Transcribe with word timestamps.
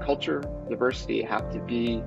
culture, 0.00 0.42
diversity 0.68 1.22
have 1.22 1.50
to 1.52 1.60
be 1.60 2.02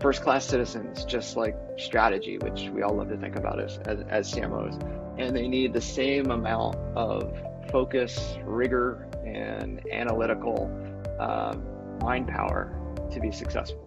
first 0.00 0.22
class 0.22 0.46
citizens, 0.46 1.04
just 1.04 1.36
like 1.36 1.56
strategy, 1.76 2.38
which 2.38 2.70
we 2.70 2.82
all 2.82 2.94
love 2.94 3.08
to 3.08 3.16
think 3.16 3.36
about 3.36 3.60
as, 3.60 3.78
as, 3.86 4.00
as 4.08 4.32
CMOs. 4.32 4.80
And 5.18 5.34
they 5.34 5.48
need 5.48 5.72
the 5.72 5.80
same 5.80 6.30
amount 6.30 6.76
of 6.96 7.36
focus, 7.70 8.38
rigor, 8.44 9.08
and 9.26 9.80
analytical 9.90 10.70
uh, 11.18 11.56
mind 12.00 12.28
power 12.28 12.72
to 13.10 13.20
be 13.20 13.32
successful. 13.32 13.84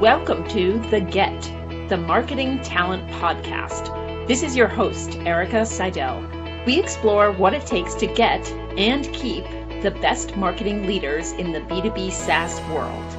Welcome 0.00 0.46
to 0.48 0.78
The 0.90 1.00
Get, 1.00 1.40
the 1.88 1.96
Marketing 1.96 2.60
Talent 2.62 3.08
Podcast. 3.12 4.26
This 4.26 4.42
is 4.42 4.56
your 4.56 4.68
host, 4.68 5.16
Erica 5.18 5.64
Seidel. 5.64 6.22
We 6.66 6.78
explore 6.78 7.32
what 7.32 7.54
it 7.54 7.66
takes 7.66 7.94
to 7.94 8.06
get 8.06 8.46
and 8.76 9.12
keep 9.12 9.44
the 9.82 9.90
best 9.92 10.36
marketing 10.36 10.88
leaders 10.88 11.30
in 11.30 11.52
the 11.52 11.60
B2B 11.60 12.10
SaaS 12.10 12.60
world. 12.62 13.16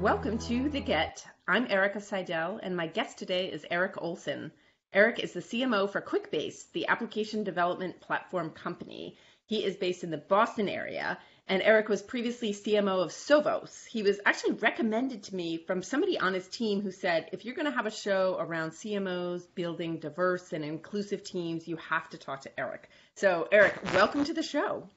Welcome 0.00 0.38
to 0.38 0.68
The 0.68 0.78
Get. 0.78 1.26
I'm 1.48 1.66
Erica 1.68 2.00
Seidel, 2.00 2.60
and 2.62 2.76
my 2.76 2.86
guest 2.86 3.18
today 3.18 3.50
is 3.50 3.66
Eric 3.72 4.00
Olson. 4.00 4.52
Eric 4.92 5.18
is 5.18 5.32
the 5.32 5.40
CMO 5.40 5.90
for 5.90 6.00
QuickBase, 6.00 6.70
the 6.70 6.86
application 6.86 7.42
development 7.42 8.00
platform 8.00 8.50
company. 8.50 9.16
He 9.46 9.64
is 9.64 9.74
based 9.74 10.04
in 10.04 10.12
the 10.12 10.18
Boston 10.18 10.68
area, 10.68 11.18
and 11.48 11.60
Eric 11.60 11.88
was 11.88 12.00
previously 12.00 12.52
CMO 12.52 13.02
of 13.02 13.10
Sovos. 13.10 13.84
He 13.84 14.04
was 14.04 14.20
actually 14.24 14.52
recommended 14.52 15.24
to 15.24 15.34
me 15.34 15.56
from 15.56 15.82
somebody 15.82 16.16
on 16.16 16.34
his 16.34 16.46
team 16.46 16.82
who 16.82 16.92
said, 16.92 17.28
if 17.32 17.44
you're 17.44 17.56
going 17.56 17.66
to 17.66 17.72
have 17.72 17.86
a 17.86 17.90
show 17.90 18.36
around 18.38 18.70
CMOs 18.70 19.42
building 19.56 19.98
diverse 19.98 20.52
and 20.52 20.64
inclusive 20.64 21.24
teams, 21.24 21.66
you 21.66 21.74
have 21.78 22.08
to 22.10 22.18
talk 22.18 22.42
to 22.42 22.60
Eric. 22.60 22.88
So, 23.20 23.46
Eric, 23.52 23.78
welcome 23.92 24.24
to 24.24 24.32
the 24.32 24.42
show. 24.42 24.88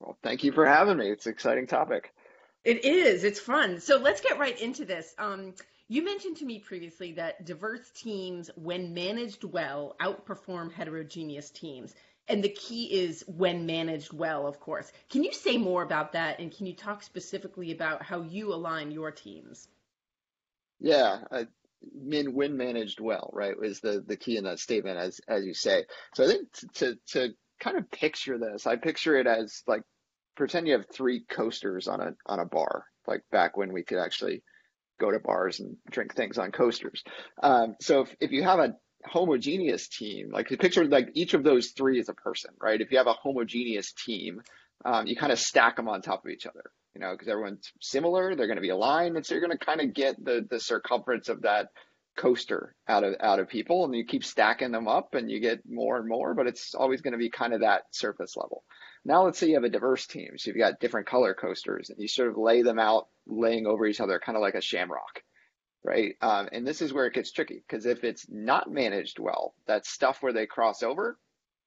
Well, 0.00 0.18
thank 0.24 0.42
you 0.42 0.50
for 0.50 0.66
having 0.66 0.96
me. 0.96 1.12
It's 1.12 1.26
an 1.26 1.32
exciting 1.32 1.68
topic. 1.68 2.12
It 2.64 2.84
is. 2.84 3.22
It's 3.22 3.38
fun. 3.38 3.78
So 3.78 3.98
let's 3.98 4.20
get 4.20 4.36
right 4.36 4.60
into 4.60 4.84
this. 4.84 5.14
Um, 5.16 5.54
you 5.86 6.04
mentioned 6.04 6.38
to 6.38 6.44
me 6.44 6.58
previously 6.58 7.12
that 7.12 7.44
diverse 7.44 7.88
teams, 7.92 8.50
when 8.56 8.94
managed 8.94 9.44
well, 9.44 9.94
outperform 10.00 10.72
heterogeneous 10.72 11.50
teams 11.50 11.94
and 12.26 12.42
the 12.42 12.48
key 12.48 12.86
is 12.86 13.22
when 13.28 13.64
managed 13.64 14.12
well, 14.12 14.48
of 14.48 14.58
course. 14.58 14.90
Can 15.08 15.22
you 15.22 15.32
say 15.32 15.56
more 15.56 15.84
about 15.84 16.14
that, 16.14 16.40
and 16.40 16.50
can 16.50 16.66
you 16.66 16.74
talk 16.74 17.04
specifically 17.04 17.70
about 17.70 18.02
how 18.02 18.22
you 18.22 18.52
align 18.52 18.90
your 18.90 19.12
teams? 19.12 19.68
Yeah, 20.80 21.18
I, 21.30 21.46
mean, 21.94 22.34
when 22.34 22.56
managed 22.56 22.98
well, 22.98 23.30
right, 23.32 23.54
is 23.62 23.78
the 23.78 24.02
the 24.04 24.16
key 24.16 24.36
in 24.36 24.44
that 24.44 24.58
statement, 24.58 24.98
as 24.98 25.20
as 25.28 25.44
you 25.44 25.54
say. 25.54 25.84
So 26.16 26.24
I 26.24 26.26
think 26.26 26.48
to 26.74 26.98
to 27.12 27.34
kind 27.60 27.76
of 27.76 27.90
picture 27.90 28.38
this, 28.38 28.66
I 28.66 28.76
picture 28.76 29.16
it 29.16 29.26
as 29.26 29.62
like 29.66 29.82
pretend 30.36 30.66
you 30.66 30.74
have 30.74 30.86
three 30.92 31.24
coasters 31.28 31.88
on 31.88 32.00
a 32.00 32.14
on 32.26 32.38
a 32.38 32.44
bar, 32.44 32.84
like 33.06 33.22
back 33.30 33.56
when 33.56 33.72
we 33.72 33.82
could 33.82 33.98
actually 33.98 34.42
go 35.00 35.10
to 35.10 35.18
bars 35.18 35.60
and 35.60 35.76
drink 35.90 36.14
things 36.14 36.38
on 36.38 36.52
coasters. 36.52 37.02
Um, 37.42 37.76
so 37.80 38.02
if, 38.02 38.16
if 38.20 38.30
you 38.32 38.42
have 38.42 38.58
a 38.58 38.74
homogeneous 39.04 39.88
team, 39.88 40.30
like 40.32 40.48
picture 40.48 40.84
like 40.84 41.10
each 41.14 41.34
of 41.34 41.44
those 41.44 41.68
three 41.68 42.00
is 42.00 42.08
a 42.08 42.14
person, 42.14 42.50
right? 42.60 42.80
If 42.80 42.90
you 42.90 42.98
have 42.98 43.06
a 43.06 43.12
homogeneous 43.12 43.92
team, 43.92 44.42
um, 44.84 45.06
you 45.06 45.16
kind 45.16 45.32
of 45.32 45.38
stack 45.38 45.76
them 45.76 45.88
on 45.88 46.02
top 46.02 46.24
of 46.24 46.30
each 46.30 46.46
other, 46.46 46.70
you 46.94 47.00
know, 47.00 47.12
because 47.12 47.28
everyone's 47.28 47.72
similar, 47.80 48.34
they're 48.34 48.46
going 48.46 48.56
to 48.56 48.62
be 48.62 48.68
aligned, 48.70 49.16
and 49.16 49.24
so 49.24 49.34
you're 49.34 49.46
going 49.46 49.56
to 49.56 49.64
kind 49.64 49.80
of 49.80 49.94
get 49.94 50.22
the 50.22 50.46
the 50.48 50.60
circumference 50.60 51.28
of 51.28 51.42
that 51.42 51.68
coaster 52.18 52.74
out 52.86 53.04
of 53.04 53.14
out 53.20 53.40
of 53.40 53.48
people, 53.48 53.84
and 53.84 53.94
you 53.94 54.04
keep 54.04 54.24
stacking 54.24 54.72
them 54.72 54.88
up, 54.88 55.14
and 55.14 55.30
you 55.30 55.40
get 55.40 55.62
more 55.66 55.96
and 55.96 56.06
more, 56.08 56.34
but 56.34 56.46
it's 56.46 56.74
always 56.74 57.00
going 57.00 57.12
to 57.12 57.18
be 57.18 57.30
kind 57.30 57.54
of 57.54 57.60
that 57.60 57.84
surface 57.92 58.36
level. 58.36 58.64
Now 59.04 59.24
let's 59.24 59.38
say 59.38 59.48
you 59.48 59.54
have 59.54 59.64
a 59.64 59.70
diverse 59.70 60.06
team, 60.06 60.32
so 60.36 60.50
you've 60.50 60.58
got 60.58 60.80
different 60.80 61.06
color 61.06 61.32
coasters, 61.32 61.88
and 61.88 61.98
you 61.98 62.08
sort 62.08 62.28
of 62.28 62.36
lay 62.36 62.62
them 62.62 62.78
out, 62.78 63.06
laying 63.26 63.66
over 63.66 63.86
each 63.86 64.00
other, 64.00 64.18
kind 64.18 64.36
of 64.36 64.42
like 64.42 64.54
a 64.54 64.60
shamrock 64.60 65.22
right? 65.84 66.16
Um, 66.20 66.48
and 66.52 66.66
this 66.66 66.82
is 66.82 66.92
where 66.92 67.06
it 67.06 67.14
gets 67.14 67.32
tricky 67.32 67.62
because 67.66 67.86
if 67.86 68.04
it's 68.04 68.26
not 68.28 68.70
managed 68.70 69.18
well, 69.18 69.54
that 69.66 69.86
stuff 69.86 70.22
where 70.22 70.32
they 70.32 70.46
cross 70.46 70.82
over 70.82 71.18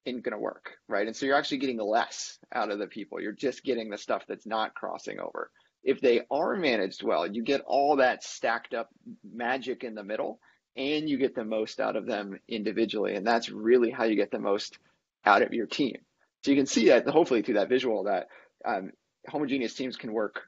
isn't 0.06 0.24
going 0.24 0.34
to 0.34 0.38
work, 0.38 0.72
right? 0.88 1.08
And 1.08 1.16
so 1.16 1.26
you're 1.26 1.36
actually 1.38 1.59
getting 1.59 1.80
less 1.80 2.38
out 2.53 2.72
of 2.72 2.80
the 2.80 2.88
people. 2.88 3.22
You're 3.22 3.31
just 3.31 3.64
getting 3.64 3.90
the 3.90 3.97
stuff 3.97 4.24
that's 4.28 4.46
not 4.46 4.74
crossing 4.74 5.20
over. 5.20 5.52
If 5.84 6.02
they 6.02 6.22
are 6.30 6.56
managed 6.56 7.03
well, 7.03 7.25
you 7.25 7.44
get 7.44 7.62
all 7.62 7.97
that 7.97 8.24
stacked 8.24 8.74
up 8.74 8.90
magic 9.24 9.84
in 9.84 9.96
the 9.96 10.03
middle 10.03 10.40
and 10.75 11.09
you 11.09 11.18
get 11.18 11.36
the 11.36 11.44
most 11.44 11.80
out 11.80 11.96
of 11.96 12.06
them 12.06 12.40
individually. 12.47 13.16
And 13.16 13.25
that's 13.25 13.50
really 13.50 13.91
how 13.91 14.06
you 14.06 14.16
get 14.16 14.31
the 14.31 14.40
most 14.40 14.78
out 15.25 15.41
of 15.41 15.53
your 15.53 15.66
team. 15.66 15.97
So 16.44 16.52
you 16.52 16.58
can 16.58 16.66
see 16.66 16.90
that 16.90 17.08
hopefully 17.08 17.41
through 17.41 17.56
that 17.56 17.70
visual 17.70 18.03
that 18.03 18.28
um, 18.66 18.91
homogeneous 19.28 19.74
teams 19.74 19.97
can 19.97 20.14
work 20.14 20.41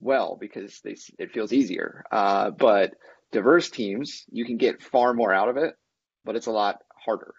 well 0.00 0.36
because 0.38 0.80
they 0.80 0.96
it 1.18 1.32
feels 1.32 1.52
easier. 1.52 2.04
Uh, 2.10 2.50
but 2.50 2.94
diverse 3.32 3.70
teams, 3.70 4.24
you 4.30 4.44
can 4.44 4.56
get 4.56 4.82
far 4.82 5.14
more 5.14 5.32
out 5.32 5.48
of 5.48 5.56
it, 5.56 5.74
but 6.24 6.36
it's 6.36 6.46
a 6.46 6.52
lot 6.52 6.82
harder. 7.04 7.34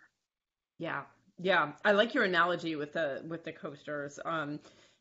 Yeah, 0.80 1.04
yeah, 1.40 1.74
I 1.86 1.92
like 1.92 2.14
your 2.14 2.24
analogy 2.24 2.76
with 2.76 2.94
the 2.94 3.22
with 3.28 3.44
the 3.44 3.52
coasters. 3.52 4.20
Um, 4.26 4.60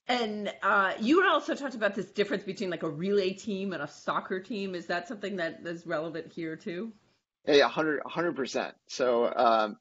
and 0.08 0.52
uh, 0.62 0.92
you 1.00 1.26
also 1.26 1.54
talked 1.54 1.74
about 1.74 1.94
this 1.94 2.06
difference 2.06 2.44
between 2.44 2.70
like 2.70 2.84
a 2.84 2.88
relay 2.88 3.32
team 3.32 3.72
and 3.72 3.82
a 3.82 3.88
soccer 3.88 4.40
team. 4.40 4.74
Is 4.74 4.86
that 4.86 5.08
something 5.08 5.36
that 5.36 5.60
is 5.64 5.86
relevant 5.86 6.32
here 6.32 6.56
too? 6.56 6.92
Yeah, 7.46 7.64
100 7.64 8.36
percent. 8.36 8.74
So 8.88 9.32
um, 9.34 9.76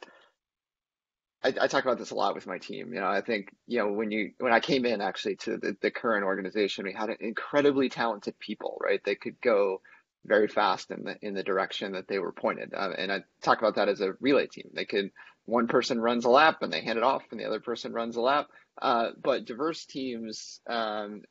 I, 1.44 1.54
I, 1.62 1.68
talk 1.68 1.84
about 1.84 1.98
this 1.98 2.12
a 2.12 2.16
lot 2.16 2.36
with 2.36 2.48
my 2.48 2.58
team. 2.58 2.94
You 2.94 3.00
know, 3.00 3.08
I 3.08 3.22
think 3.22 3.54
you 3.68 3.80
know 3.80 3.92
when 3.92 4.12
you 4.12 4.32
when 4.40 4.54
I 4.54 4.60
came 4.60 4.86
in 4.86 5.02
actually 5.02 5.36
to 5.38 5.58
the, 5.58 5.76
the 5.82 5.92
current 5.92 6.26
organization, 6.26 6.86
we 6.86 6.94
had 6.94 7.10
incredibly 7.20 7.90
talented 7.90 8.38
people. 8.40 8.78
Right, 8.82 9.02
they 9.04 9.16
could 9.16 9.40
go 9.42 9.82
very 10.26 10.48
fast 10.48 10.90
in 10.90 11.04
the 11.04 11.16
in 11.22 11.36
the 11.36 11.44
direction 11.44 11.92
that 11.94 12.08
they 12.08 12.18
were 12.18 12.32
pointed. 12.32 12.74
Uh, 12.74 12.92
and 12.98 13.12
I 13.12 13.24
talk 13.44 13.60
about 13.60 13.76
that 13.76 13.90
as 13.90 14.02
a 14.02 14.14
relay 14.20 14.48
team. 14.48 14.70
They 14.74 14.86
could 14.86 15.12
one 15.46 15.68
person 15.68 16.00
runs 16.00 16.26
a 16.26 16.30
lap 16.30 16.62
and 16.62 16.72
they 16.72 16.82
hand 16.82 16.98
it 16.98 17.04
off, 17.04 17.24
and 17.32 17.40
the 17.40 17.46
other 17.46 17.60
person 17.60 17.94
runs 17.94 18.16
a 18.16 18.22
lap. 18.22 18.48
Uh, 18.82 19.12
but 19.22 19.46
diverse 19.46 19.86
teams 19.86 20.60
um, 20.68 21.22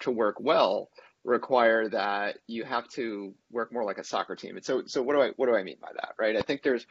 to 0.00 0.10
work 0.10 0.36
well 0.38 0.90
require 1.24 1.88
that 1.88 2.38
you 2.46 2.64
have 2.64 2.88
to 2.88 3.34
work 3.50 3.72
more 3.72 3.84
like 3.84 3.98
a 3.98 4.04
soccer 4.04 4.36
team. 4.36 4.56
And 4.56 4.64
so, 4.64 4.82
so 4.86 5.02
what 5.02 5.14
do 5.14 5.22
I 5.22 5.30
what 5.36 5.46
do 5.46 5.56
I 5.56 5.62
mean 5.62 5.78
by 5.80 5.90
that? 5.94 6.14
Right? 6.18 6.36
I 6.36 6.42
think 6.42 6.62
there's 6.62 6.86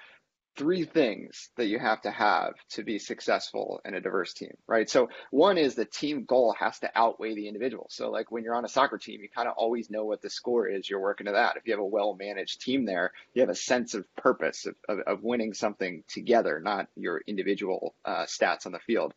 three 0.57 0.84
things 0.84 1.50
that 1.56 1.68
you 1.68 1.78
have 1.78 2.01
to 2.01 2.12
have 2.12 2.53
to 2.72 2.84
be 2.84 2.97
successful 2.97 3.79
in 3.85 3.94
a 3.94 4.01
diverse 4.01 4.34
team, 4.34 4.57
right? 4.66 4.90
So 4.90 5.09
one 5.29 5.57
is 5.57 5.75
the 5.75 5.85
team 5.85 6.25
goal 6.25 6.56
has 6.59 6.79
to 6.79 6.91
outweigh 6.95 7.35
the 7.35 7.47
individual. 7.47 7.85
So 7.90 8.09
like 8.09 8.31
when 8.31 8.44
you're 8.44 8.56
on 8.56 8.66
a 8.66 8.69
soccer 8.69 8.97
team, 8.97 9.22
you 9.22 9.29
kind 9.29 9.47
of 9.47 9.53
always 9.56 9.90
know 9.90 10.03
what 10.03 10.22
the 10.22 10.29
score 10.29 10.68
is. 10.68 10.90
You're 10.90 11.00
working 11.00 11.28
to 11.28 11.34
that. 11.34 11.57
If 11.57 11.68
you 11.68 11.73
have 11.73 11.79
a 11.79 11.85
well-managed 11.85 12.62
team 12.62 12.85
there, 12.85 13.13
you 13.34 13.41
have 13.41 13.50
a 13.50 13.56
sense 13.56 13.94
of 13.94 14.03
purpose 14.16 14.66
of, 14.66 14.75
of, 14.90 15.00
of 15.00 15.23
winning 15.23 15.53
something 15.53 16.03
together, 16.07 16.59
not 16.59 16.88
your 16.95 17.22
individual 17.28 17.94
uh, 18.03 18.25
stats 18.25 18.66
on 18.66 18.72
the 18.72 18.79
field. 18.79 19.13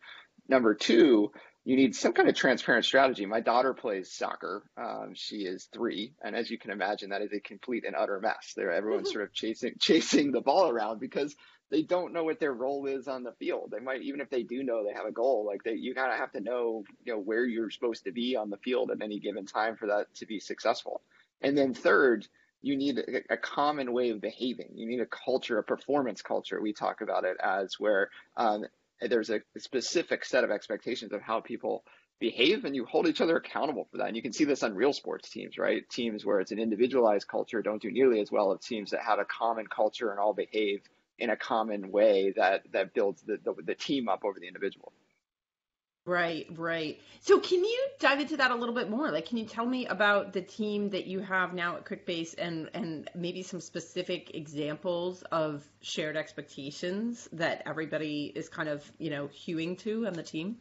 Number 0.49 0.75
two, 0.75 1.33
you 1.65 1.77
need 1.77 1.95
some 1.95 2.13
kind 2.13 2.29
of 2.29 2.35
transparent 2.35 2.85
strategy. 2.85 3.27
My 3.27 3.41
daughter 3.41 3.75
plays 3.75 4.11
soccer. 4.11 4.63
Um, 4.77 5.13
she 5.15 5.39
is 5.39 5.69
three, 5.73 6.15
and 6.23 6.35
as 6.35 6.51
you 6.51 6.59
can 6.59 6.71
imagine, 6.71 7.11
that 7.11 7.23
is 7.23 7.33
a 7.33 7.41
complete 7.41 7.85
and 7.85 7.95
utter 7.95 8.19
mess. 8.21 8.55
There, 8.57 8.73
everyone's 8.73 9.09
mm-hmm. 9.09 9.13
sort 9.13 9.25
of 9.25 9.33
chasing 9.33 9.75
chasing 9.79 10.33
the 10.33 10.41
ball 10.41 10.69
around 10.69 11.01
because 11.01 11.37
they 11.71 11.83
don't 11.83 12.13
know 12.13 12.25
what 12.25 12.41
their 12.41 12.53
role 12.53 12.87
is 12.87 13.09
on 13.09 13.23
the 13.23 13.33
field. 13.33 13.73
They 13.73 13.81
might 13.81 14.03
even 14.03 14.21
if 14.21 14.31
they 14.31 14.43
do 14.43 14.63
know 14.63 14.85
they 14.85 14.95
have 14.95 15.07
a 15.07 15.13
goal, 15.13 15.45
like 15.47 15.63
they 15.63 15.75
you 15.75 15.95
kind 15.95 16.13
of 16.13 16.19
have 16.19 16.33
to 16.33 16.41
know 16.41 16.85
you 17.05 17.13
know 17.13 17.21
where 17.21 17.45
you're 17.45 17.71
supposed 17.71 18.05
to 18.05 18.13
be 18.13 18.37
on 18.37 18.49
the 18.49 18.59
field 18.59 18.91
at 18.91 19.03
any 19.03 19.21
given 19.21 19.45
time 19.45 19.77
for 19.77 19.89
that 19.89 20.15
to 20.17 20.27
be 20.27 20.41
successful. 20.41 21.03
And 21.43 21.57
then 21.57 21.75
third, 21.75 22.27
you 22.63 22.77
need 22.77 22.99
a, 22.99 23.35
a, 23.35 23.37
common 23.37 23.93
way 23.93 24.11
of 24.11 24.21
behaving. 24.21 24.73
You 24.75 24.87
need 24.87 25.01
a 25.01 25.07
culture, 25.07 25.59
a 25.59 25.63
performance 25.63 26.21
culture. 26.21 26.61
We 26.61 26.75
talk 26.75 27.01
about 27.01 27.25
it 27.25 27.39
as 27.43 27.79
where 27.79 28.11
um, 28.37 28.65
there's 29.09 29.31
a 29.31 29.41
specific 29.59 30.25
set 30.25 30.45
of 30.45 30.51
expectations 30.51 31.13
of 31.13 31.23
how 31.23 31.41
people 31.41 31.85
behave 32.21 32.65
and 32.65 32.77
you 32.77 32.85
hold 32.85 33.09
each 33.09 33.21
other 33.21 33.37
accountable 33.37 33.89
for 33.91 33.99
that. 33.99 34.09
And 34.09 34.17
you 34.17 34.23
can 34.23 34.33
see 34.33 34.45
this 34.45 34.63
on 34.63 34.75
real 34.75 34.93
sports 34.93 35.31
teams, 35.31 35.57
right? 35.57 35.89
Teams 35.89 36.25
where 36.25 36.41
it's 36.41 36.53
an 36.53 36.59
individualized 36.59 37.27
culture 37.27 37.63
don't 37.63 37.81
do 37.81 37.91
nearly 37.91 38.21
as 38.21 38.31
well 38.31 38.53
as 38.53 38.61
teams 38.61 38.91
that 38.91 39.01
have 39.01 39.19
a 39.19 39.25
common 39.25 39.67
culture 39.67 40.11
and 40.11 40.21
all 40.21 40.35
behave 40.35 40.83
in 41.19 41.31
a 41.31 41.37
common 41.37 41.91
way 41.91 42.33
that 42.37 42.63
that 42.73 42.95
builds 42.95 43.23
the, 43.23 43.39
the, 43.45 43.55
the 43.65 43.75
team 43.75 44.09
up 44.09 44.25
over 44.25 44.39
the 44.39 44.47
individual. 44.47 44.93
Right, 46.11 46.49
right. 46.57 47.01
So 47.21 47.39
can 47.39 47.65
you 47.65 47.87
dive 48.01 48.19
into 48.19 48.37
that 48.39 48.51
a 48.51 48.57
little 48.57 48.75
bit 48.75 48.91
more? 48.91 49.13
Like, 49.13 49.27
can 49.27 49.37
you 49.37 49.45
tell 49.45 49.65
me 49.65 49.87
about 49.87 50.33
the 50.33 50.43
team 50.43 50.91
that 50.91 51.07
you 51.07 51.21
have 51.21 51.55
now 51.55 51.77
at 51.77 51.85
QuickBase 51.85 52.35
and, 52.37 52.69
and 52.75 53.09
maybe 53.15 53.45
some 53.45 53.61
specific 53.61 54.35
examples 54.35 55.23
of 55.31 55.63
shared 55.83 56.17
expectations 56.17 57.29
that 57.31 57.63
everybody 57.65 58.33
is 58.35 58.49
kind 58.49 58.69
of, 58.69 58.91
you 58.99 59.11
know, 59.11 59.29
hewing 59.29 59.77
to 59.77 60.05
on 60.09 60.15
the 60.15 60.25
team? 60.25 60.57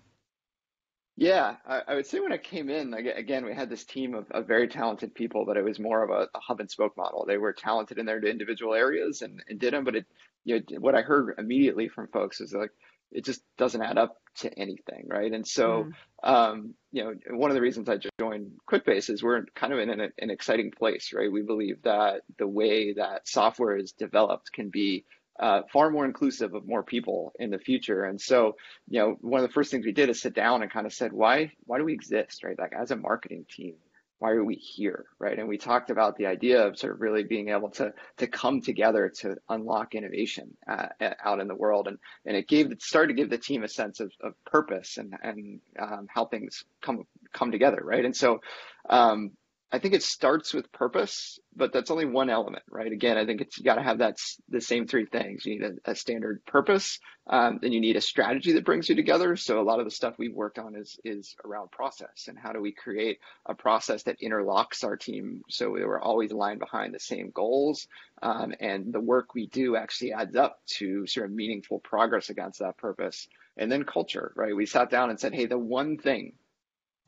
Yeah, 1.17 1.55
I, 1.65 1.81
I 1.87 1.95
would 1.95 2.05
say 2.05 2.19
when 2.19 2.31
I 2.31 2.37
came 2.37 2.69
in, 2.69 2.93
again, 2.93 3.43
we 3.43 3.55
had 3.55 3.71
this 3.71 3.85
team 3.85 4.13
of, 4.13 4.29
of, 4.29 4.45
very 4.45 4.67
talented 4.67 5.15
people, 5.15 5.45
but 5.47 5.57
it 5.57 5.63
was 5.63 5.79
more 5.79 6.03
of 6.03 6.11
a, 6.11 6.29
a, 6.37 6.39
hub 6.39 6.59
and 6.59 6.69
spoke 6.69 6.95
model. 6.95 7.25
They 7.25 7.39
were 7.39 7.53
talented 7.53 7.97
in 7.97 8.05
their 8.05 8.23
individual 8.23 8.75
areas 8.75 9.23
and, 9.23 9.43
and 9.49 9.59
did 9.59 9.73
them, 9.73 9.83
but 9.83 9.95
it, 9.95 10.05
you 10.45 10.61
know, 10.69 10.79
what 10.79 10.93
I 10.93 11.01
heard 11.01 11.33
immediately 11.39 11.87
from 11.87 12.07
folks 12.07 12.39
is 12.39 12.53
like, 12.53 12.69
it 13.11 13.25
just 13.25 13.41
doesn't 13.57 13.81
add 13.81 13.97
up 13.97 14.17
to 14.37 14.53
anything, 14.57 15.07
right? 15.07 15.31
And 15.31 15.47
so, 15.47 15.85
mm. 16.23 16.29
um, 16.29 16.73
you 16.91 17.03
know, 17.03 17.13
one 17.31 17.49
of 17.49 17.55
the 17.55 17.61
reasons 17.61 17.89
I 17.89 17.97
joined 18.19 18.51
QuickBase 18.69 19.09
is 19.09 19.23
we're 19.23 19.45
kind 19.55 19.73
of 19.73 19.79
in 19.79 19.89
an, 19.89 20.11
an 20.17 20.29
exciting 20.29 20.71
place, 20.71 21.11
right? 21.13 21.31
We 21.31 21.41
believe 21.41 21.81
that 21.83 22.21
the 22.37 22.47
way 22.47 22.93
that 22.93 23.27
software 23.27 23.77
is 23.77 23.91
developed 23.91 24.51
can 24.51 24.69
be 24.69 25.05
uh, 25.39 25.61
far 25.71 25.89
more 25.89 26.05
inclusive 26.05 26.53
of 26.53 26.67
more 26.67 26.83
people 26.83 27.31
in 27.39 27.49
the 27.49 27.57
future. 27.57 28.03
And 28.03 28.19
so, 28.19 28.57
you 28.89 28.99
know, 28.99 29.17
one 29.21 29.41
of 29.41 29.47
the 29.47 29.53
first 29.53 29.71
things 29.71 29.85
we 29.85 29.93
did 29.93 30.09
is 30.09 30.21
sit 30.21 30.35
down 30.35 30.61
and 30.61 30.71
kind 30.71 30.85
of 30.85 30.93
said, 30.93 31.13
why, 31.13 31.53
why 31.65 31.77
do 31.77 31.85
we 31.85 31.93
exist, 31.93 32.43
right? 32.43 32.59
Like 32.59 32.73
as 32.73 32.91
a 32.91 32.97
marketing 32.97 33.45
team, 33.49 33.75
why 34.19 34.31
are 34.31 34.43
we 34.43 34.55
here, 34.55 35.05
right? 35.17 35.39
And 35.39 35.47
we 35.47 35.57
talked 35.57 35.89
about 35.89 36.17
the 36.17 36.27
idea 36.27 36.67
of 36.67 36.77
sort 36.77 36.93
of 36.93 37.01
really 37.01 37.23
being 37.23 37.49
able 37.49 37.69
to 37.71 37.93
to 38.17 38.27
come 38.27 38.61
together 38.61 39.11
to 39.21 39.37
unlock 39.47 39.95
innovation 39.95 40.55
uh, 40.67 40.87
out 41.23 41.39
in 41.39 41.47
the 41.47 41.55
world, 41.55 41.87
and 41.87 41.97
and 42.25 42.35
it 42.35 42.47
gave 42.47 42.71
it 42.71 42.81
started 42.81 43.07
to 43.09 43.13
give 43.13 43.29
the 43.29 43.37
team 43.37 43.63
a 43.63 43.69
sense 43.69 44.01
of, 44.01 44.11
of 44.21 44.33
purpose 44.45 44.97
and 44.97 45.13
and 45.23 45.61
um, 45.79 46.07
how 46.13 46.25
things 46.25 46.65
come 46.81 47.05
come 47.33 47.51
together, 47.51 47.79
right? 47.81 48.03
And 48.03 48.15
so 48.15 48.41
um, 48.89 49.31
I 49.71 49.77
think 49.77 49.93
it 49.93 50.01
starts 50.01 50.51
with 50.51 50.71
purpose, 50.71 51.39
but 51.55 51.71
that's 51.71 51.91
only 51.91 52.05
one 52.05 52.31
element, 52.31 52.63
right? 52.71 52.91
Again, 52.91 53.17
I 53.17 53.25
think 53.25 53.41
it's 53.41 53.59
you 53.59 53.63
got 53.63 53.75
to 53.75 53.83
have 53.83 53.99
that 53.99 54.17
the 54.47 54.61
same 54.61 54.87
three 54.87 55.05
things. 55.05 55.45
You 55.45 55.59
need 55.59 55.79
a, 55.85 55.91
a 55.91 55.95
standard 55.95 56.43
purpose, 56.45 56.99
um, 57.27 57.59
then 57.61 57.71
you 57.71 57.79
need 57.79 57.95
a 57.95 58.01
strategy 58.01 58.53
that 58.53 58.65
brings 58.65 58.89
you 58.89 58.95
together. 58.95 59.35
So 59.35 59.59
a 59.59 59.63
lot 59.63 59.79
of 59.79 59.85
the 59.85 59.91
stuff 59.91 60.15
we've 60.17 60.33
worked 60.33 60.57
on 60.57 60.75
is 60.75 60.99
is 61.03 61.35
around 61.45 61.69
process 61.71 62.27
and 62.27 62.37
how 62.37 62.51
do 62.51 62.61
we 62.61 62.71
create 62.71 63.19
a 63.45 63.53
process 63.53 64.03
that 64.03 64.19
interlocks 64.19 64.83
our 64.83 64.97
team 64.97 65.43
so 65.49 65.69
we're 65.69 66.01
always 66.01 66.31
aligned 66.31 66.59
behind 66.59 66.93
the 66.93 66.99
same 66.99 67.29
goals, 67.29 67.87
um, 68.23 68.53
and 68.59 68.91
the 68.91 68.99
work 68.99 69.35
we 69.35 69.47
do 69.47 69.75
actually 69.75 70.13
adds 70.13 70.35
up 70.35 70.59
to 70.77 71.05
sort 71.05 71.27
of 71.27 71.31
meaningful 71.31 71.79
progress 71.79 72.31
against 72.31 72.59
that 72.59 72.77
purpose. 72.77 73.27
And 73.57 73.71
then 73.71 73.83
culture, 73.83 74.31
right? 74.35 74.55
We 74.55 74.65
sat 74.65 74.89
down 74.89 75.09
and 75.09 75.19
said, 75.19 75.33
hey, 75.33 75.45
the 75.45 75.57
one 75.59 75.97
thing 75.97 76.33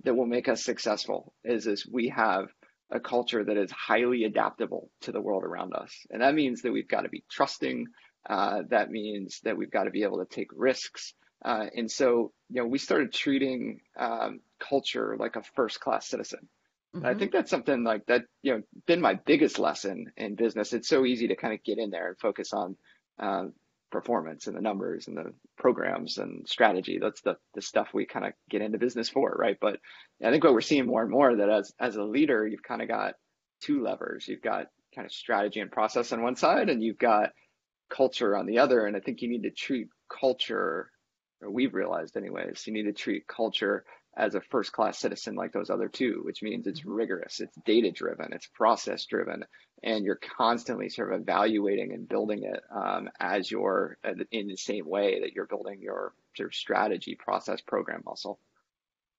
that 0.03 0.15
will 0.15 0.25
make 0.25 0.48
us 0.48 0.63
successful 0.63 1.33
is 1.44 1.68
is 1.68 1.88
we 1.88 2.09
have 2.09 2.48
a 2.92 3.00
culture 3.00 3.44
that 3.44 3.57
is 3.57 3.71
highly 3.71 4.25
adaptable 4.25 4.89
to 5.01 5.12
the 5.12 5.21
world 5.21 5.44
around 5.44 5.74
us, 5.74 5.94
and 6.09 6.21
that 6.21 6.36
means 6.36 6.62
that 6.62 6.71
we've 6.71 6.88
got 6.88 7.01
to 7.01 7.09
be 7.09 7.24
trusting. 7.30 7.88
Uh, 8.30 8.62
that 8.69 8.92
means 8.92 9.39
that 9.44 9.57
we've 9.57 9.71
got 9.71 9.86
to 9.86 9.92
be 9.92 10.03
able 10.03 10.19
to 10.19 10.36
take 10.36 10.50
risks. 10.53 11.13
Uh, 11.44 11.65
and 11.75 11.89
so, 11.89 12.31
you 12.50 12.62
know, 12.62 12.68
we 12.68 12.77
started 12.77 13.12
treating 13.12 13.81
um, 13.98 14.42
culture 14.59 15.18
like 15.18 15.36
a 15.36 15.44
first-class 15.56 16.07
citizen. 16.07 16.48
Mm-hmm. 16.95 17.06
I 17.06 17.15
think 17.15 17.31
that's 17.31 17.50
something 17.50 17.83
like 17.83 18.06
that, 18.06 18.25
you 18.44 18.53
know, 18.53 18.62
been 18.86 19.01
my 19.01 19.15
biggest 19.15 19.57
lesson 19.57 20.12
in 20.18 20.36
business. 20.36 20.71
It's 20.74 20.88
so 20.88 21.03
easy 21.03 21.30
to 21.30 21.36
kind 21.36 21.53
of 21.53 21.63
get 21.63 21.80
in 21.80 21.89
there 21.89 22.09
and 22.09 22.19
focus 22.19 22.53
on 22.53 22.75
uh, 23.18 23.45
performance 23.91 24.47
and 24.47 24.55
the 24.55 24.61
numbers 24.61 25.07
and 25.07 25.17
the 25.17 25.33
programs 25.57 26.17
and 26.17 26.47
strategy. 26.47 26.99
That's 27.01 27.21
the, 27.21 27.38
the 27.53 27.61
stuff 27.61 27.89
we 27.93 28.05
kind 28.05 28.25
of 28.25 28.33
get 28.49 28.61
into 28.61 28.77
business 28.77 29.09
for, 29.09 29.35
right? 29.38 29.57
But 29.59 29.77
I 30.23 30.31
think 30.31 30.43
what 30.43 30.53
we're 30.53 30.61
seeing 30.61 30.85
more 30.85 31.01
and 31.01 31.11
more 31.11 31.35
that 31.35 31.49
as 31.49 31.73
as 31.79 31.95
a 31.95 32.03
leader, 32.03 32.47
you've 32.47 32.63
kind 32.63 32.81
of 32.81 32.88
got 32.88 33.15
two 33.61 33.83
levers. 33.83 34.27
You've 34.27 34.41
got 34.41 34.67
kind 34.95 35.05
of 35.05 35.11
strategy 35.11 35.59
and 35.59 35.71
process 35.71 36.11
on 36.11 36.23
one 36.23 36.35
side, 36.35 36.69
and 36.69 36.83
you've 36.83 36.97
got 36.97 37.29
culture 37.89 38.35
on 38.35 38.45
the 38.45 38.59
other. 38.59 38.85
And 38.85 38.95
I 38.95 38.99
think 38.99 39.21
you 39.21 39.29
need 39.29 39.43
to 39.43 39.51
treat 39.51 39.88
culture, 40.09 40.89
or 41.41 41.51
we've 41.51 41.73
realized 41.73 42.17
anyways, 42.17 42.65
you 42.65 42.73
need 42.73 42.83
to 42.83 42.93
treat 42.93 43.27
culture 43.27 43.85
as 44.16 44.36
a 44.36 44.42
first 44.42 44.74
class 44.74 45.00
citizen 45.00 45.36
like 45.36 45.54
those 45.54 45.69
other 45.69 45.88
two, 45.88 46.22
which 46.24 46.44
means 46.44 46.68
it's 46.68 46.81
mm-hmm. 46.81 46.92
rigorous, 46.92 47.40
it's 47.40 47.56
data 47.66 47.92
driven, 47.92 48.34
it's 48.34 48.48
process 48.48 49.06
driven, 49.06 49.46
and 49.84 50.04
you're 50.04 50.19
constantly 50.38 50.90
sort 50.90 51.13
of 51.13 51.22
evaluating 51.22 51.94
and 51.94 52.08
building 52.08 52.44
it 52.44 52.62
um, 52.74 53.10
as 53.19 53.50
you're 53.50 53.98
uh, 54.04 54.13
in 54.31 54.48
the 54.48 54.58
same 54.58 54.88
way 54.88 55.22
that 55.22 55.34
you're 55.34 55.48
building 55.48 55.81
your 55.81 56.13
sort 56.36 56.50
of 56.50 56.56
strategy, 56.56 57.16
process, 57.16 57.62
program 57.62 58.02
muscle. 58.06 58.40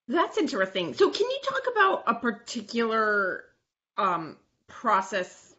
That's 0.09 0.37
interesting. 0.37 0.94
So, 0.94 1.11
can 1.11 1.31
you 1.31 1.41
talk 1.49 1.62
about 1.73 2.03
a 2.06 2.15
particular 2.21 3.44
um, 3.97 4.37
process 4.67 5.55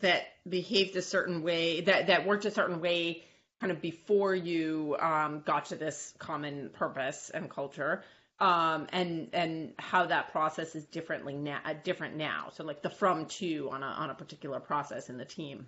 that 0.00 0.24
behaved 0.46 0.96
a 0.96 1.02
certain 1.02 1.42
way, 1.42 1.80
that, 1.82 2.08
that 2.08 2.26
worked 2.26 2.44
a 2.44 2.50
certain 2.50 2.80
way 2.80 3.24
kind 3.60 3.72
of 3.72 3.80
before 3.80 4.34
you 4.34 4.96
um, 5.00 5.42
got 5.46 5.66
to 5.66 5.76
this 5.76 6.12
common 6.18 6.70
purpose 6.70 7.30
and 7.32 7.48
culture? 7.48 8.02
Um, 8.38 8.86
and 8.92 9.28
and 9.32 9.72
how 9.78 10.06
that 10.06 10.32
process 10.32 10.74
is 10.74 10.84
differently 10.86 11.34
now, 11.34 11.60
different 11.84 12.16
now. 12.16 12.50
So 12.52 12.64
like 12.64 12.82
the 12.82 12.90
from 12.90 13.26
to 13.26 13.70
on 13.72 13.82
a 13.82 13.86
on 13.86 14.10
a 14.10 14.14
particular 14.14 14.60
process 14.60 15.08
in 15.08 15.16
the 15.16 15.24
team. 15.24 15.66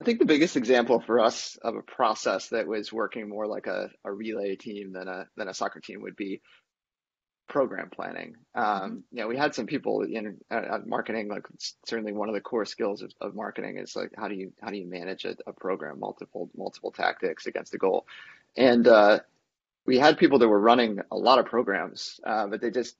I 0.00 0.04
think 0.04 0.18
the 0.18 0.26
biggest 0.26 0.56
example 0.56 1.00
for 1.00 1.20
us 1.20 1.56
of 1.62 1.76
a 1.76 1.82
process 1.82 2.48
that 2.48 2.66
was 2.66 2.92
working 2.92 3.28
more 3.28 3.46
like 3.46 3.66
a, 3.66 3.90
a 4.04 4.12
relay 4.12 4.56
team 4.56 4.92
than 4.92 5.08
a 5.08 5.26
than 5.36 5.48
a 5.48 5.54
soccer 5.54 5.80
team 5.80 6.02
would 6.02 6.16
be 6.16 6.42
program 7.48 7.90
planning. 7.90 8.34
Um, 8.54 8.64
mm-hmm. 8.64 8.94
you 9.12 9.22
know, 9.22 9.28
we 9.28 9.36
had 9.36 9.54
some 9.54 9.66
people 9.66 10.02
in 10.02 10.38
uh, 10.50 10.78
marketing, 10.86 11.28
like 11.28 11.46
certainly 11.86 12.12
one 12.12 12.28
of 12.28 12.34
the 12.34 12.40
core 12.40 12.64
skills 12.64 13.02
of, 13.02 13.12
of 13.20 13.34
marketing 13.34 13.78
is 13.78 13.94
like 13.94 14.12
how 14.16 14.28
do 14.28 14.34
you 14.34 14.52
how 14.60 14.70
do 14.70 14.76
you 14.76 14.88
manage 14.88 15.24
a, 15.24 15.36
a 15.46 15.52
program, 15.52 16.00
multiple 16.00 16.50
multiple 16.56 16.90
tactics 16.90 17.46
against 17.46 17.74
a 17.74 17.78
goal, 17.78 18.06
and 18.56 18.86
uh, 18.86 19.20
we 19.86 19.98
had 19.98 20.18
people 20.18 20.38
that 20.38 20.48
were 20.48 20.60
running 20.60 21.00
a 21.10 21.16
lot 21.16 21.38
of 21.38 21.46
programs, 21.46 22.20
uh, 22.26 22.46
but 22.46 22.60
they 22.60 22.70
just 22.70 22.96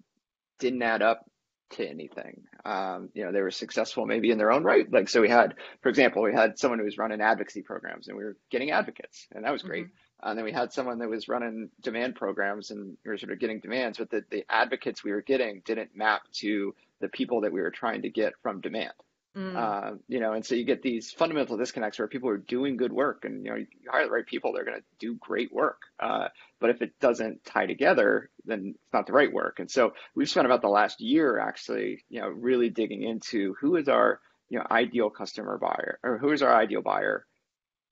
didn't 0.59 0.83
add 0.83 1.03
up 1.03 1.25
to 1.71 1.89
anything. 1.89 2.43
Um, 2.65 3.11
you 3.15 3.25
know, 3.25 3.33
they 3.33 3.41
were 3.41 3.51
successful 3.51 4.07
maybe 4.07 4.31
in 4.31 4.39
their 4.39 4.53
own 4.53 4.65
right. 4.65 4.91
Like, 4.91 5.09
so 5.09 5.21
we 5.21 5.29
had, 5.29 5.55
for 5.83 5.89
example, 5.89 6.23
we 6.23 6.33
had 6.33 6.59
someone 6.59 6.79
who 6.79 6.85
was 6.85 6.99
running 6.99 7.21
advocacy 7.21 7.63
programs 7.63 8.09
and 8.09 8.17
we 8.17 8.25
were 8.25 8.37
getting 8.51 8.71
advocates 8.71 9.27
and 9.33 9.45
that 9.45 9.53
was 9.53 9.63
great. 9.63 9.87
Mm-hmm. 9.87 10.29
And 10.29 10.39
then 10.39 10.45
we 10.45 10.53
had 10.53 10.73
someone 10.73 10.99
that 11.01 11.11
was 11.11 11.29
running 11.29 11.71
demand 11.83 12.15
programs 12.15 12.71
and 12.71 12.97
we 13.05 13.11
were 13.11 13.19
sort 13.19 13.33
of 13.33 13.41
getting 13.41 13.61
demands, 13.61 13.99
but 13.99 14.11
the, 14.11 14.25
the 14.31 14.45
advocates 14.49 15.03
we 15.05 15.13
were 15.13 15.23
getting 15.23 15.63
didn't 15.65 15.97
map 15.97 16.23
to 16.35 16.75
the 17.01 17.09
people 17.09 17.43
that 17.43 17.53
we 17.53 17.61
were 17.61 17.71
trying 17.71 18.03
to 18.03 18.11
get 18.11 18.35
from 18.43 18.61
demand. 18.61 18.93
Mm. 19.37 19.57
Uh, 19.57 19.97
you 20.07 20.21
know, 20.21 20.33
and 20.33 20.47
so 20.47 20.55
you 20.55 20.65
get 20.65 20.81
these 20.83 21.11
fundamental 21.11 21.57
disconnects 21.57 21.99
where 21.99 22.07
people 22.07 22.29
are 22.29 22.37
doing 22.37 22.77
good 22.77 22.93
work, 22.93 23.25
and 23.25 23.45
you 23.45 23.51
know, 23.51 23.57
you 23.57 23.67
hire 23.91 24.05
the 24.05 24.13
right 24.13 24.27
people, 24.27 24.53
they're 24.53 24.65
going 24.65 24.79
to 24.79 24.85
do 25.01 25.17
great 25.17 25.53
work. 25.53 25.83
Uh, 25.99 26.29
but 26.61 26.71
if 26.71 26.83
it 26.83 26.99
doesn't 27.01 27.45
tie 27.45 27.67
together, 27.67 28.31
then 28.45 28.75
it's 28.77 28.93
not 28.93 29.07
the 29.07 29.13
right 29.13 29.33
work. 29.33 29.59
And 29.59 29.69
so 29.69 29.95
we've 30.15 30.31
spent 30.31 30.47
about 30.47 30.63
the 30.63 30.69
last 30.69 31.01
year 31.01 31.41
actually, 31.41 32.05
you 32.09 32.21
know, 32.21 32.29
really 32.29 32.71
digging 32.71 33.03
into 33.03 33.55
who 33.61 33.75
is 33.75 33.89
our 33.89 34.21
you 34.49 34.59
know 34.59 34.67
ideal 34.71 35.11
customer 35.11 35.59
buyer, 35.59 35.99
or 36.05 36.19
who 36.19 36.31
is 36.31 36.43
our 36.43 36.55
ideal 36.55 36.83
buyer, 36.83 37.27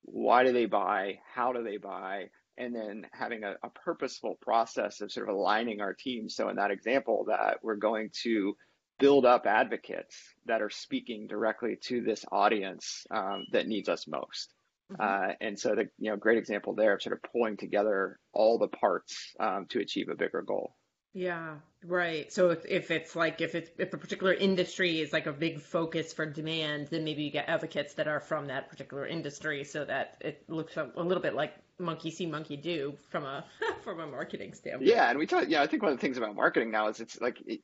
why 0.03 0.43
do 0.45 0.53
they 0.53 0.65
buy, 0.65 1.19
how 1.33 1.51
do 1.51 1.61
they 1.61 1.77
buy, 1.77 2.29
and 2.57 2.73
then 2.73 3.05
having 3.11 3.43
a, 3.43 3.55
a 3.63 3.69
purposeful 3.69 4.37
process 4.41 5.01
of 5.01 5.11
sort 5.11 5.27
of 5.27 5.35
aligning 5.35 5.81
our 5.81 5.93
team. 5.93 6.29
So 6.29 6.49
in 6.49 6.55
that 6.55 6.71
example, 6.71 7.25
that 7.27 7.57
we're 7.63 7.75
going 7.75 8.11
to 8.23 8.55
build 9.03 9.25
up 9.25 9.45
advocates 9.45 10.15
that 10.45 10.61
are 10.61 10.69
speaking 10.69 11.27
directly 11.27 11.75
to 11.75 11.99
this 11.99 12.23
audience 12.31 13.05
um, 13.11 13.45
that 13.51 13.67
needs 13.67 13.89
us 13.89 14.07
most. 14.07 14.53
Mm-hmm. 14.93 15.01
Uh, 15.01 15.33
and 15.41 15.59
so 15.59 15.75
the 15.75 15.89
you 15.99 16.09
know 16.09 16.15
great 16.15 16.37
example 16.37 16.73
there 16.73 16.93
of 16.93 17.01
sort 17.01 17.11
of 17.11 17.29
pulling 17.29 17.57
together 17.57 18.17
all 18.31 18.57
the 18.57 18.69
parts 18.69 19.33
um, 19.41 19.65
to 19.71 19.81
achieve 19.81 20.07
a 20.07 20.15
bigger 20.15 20.41
goal. 20.41 20.77
Yeah, 21.13 21.57
right. 21.83 22.31
So 22.31 22.51
if, 22.51 22.65
if 22.65 22.91
it's 22.91 23.13
like 23.13 23.41
if 23.41 23.55
it's 23.55 23.69
if 23.77 23.93
a 23.93 23.97
particular 23.97 24.33
industry 24.33 25.01
is 25.01 25.11
like 25.11 25.25
a 25.27 25.33
big 25.33 25.59
focus 25.59 26.13
for 26.13 26.25
demand, 26.25 26.87
then 26.87 27.03
maybe 27.03 27.23
you 27.23 27.31
get 27.31 27.49
advocates 27.49 27.95
that 27.95 28.07
are 28.07 28.21
from 28.21 28.47
that 28.47 28.69
particular 28.69 29.05
industry, 29.05 29.65
so 29.65 29.83
that 29.83 30.15
it 30.21 30.45
looks 30.47 30.77
a, 30.77 30.89
a 30.95 31.03
little 31.03 31.21
bit 31.21 31.35
like 31.35 31.53
monkey 31.77 32.09
see, 32.09 32.25
monkey 32.25 32.55
do 32.55 32.95
from 33.09 33.25
a 33.25 33.43
from 33.83 33.99
a 33.99 34.07
marketing 34.07 34.53
standpoint. 34.53 34.89
Yeah, 34.89 35.09
and 35.09 35.19
we 35.19 35.27
talk. 35.27 35.45
Yeah, 35.49 35.61
I 35.61 35.67
think 35.67 35.83
one 35.83 35.91
of 35.91 35.97
the 35.97 36.01
things 36.01 36.17
about 36.17 36.35
marketing 36.35 36.71
now 36.71 36.87
is 36.87 37.01
it's 37.01 37.19
like 37.19 37.37
it, 37.45 37.59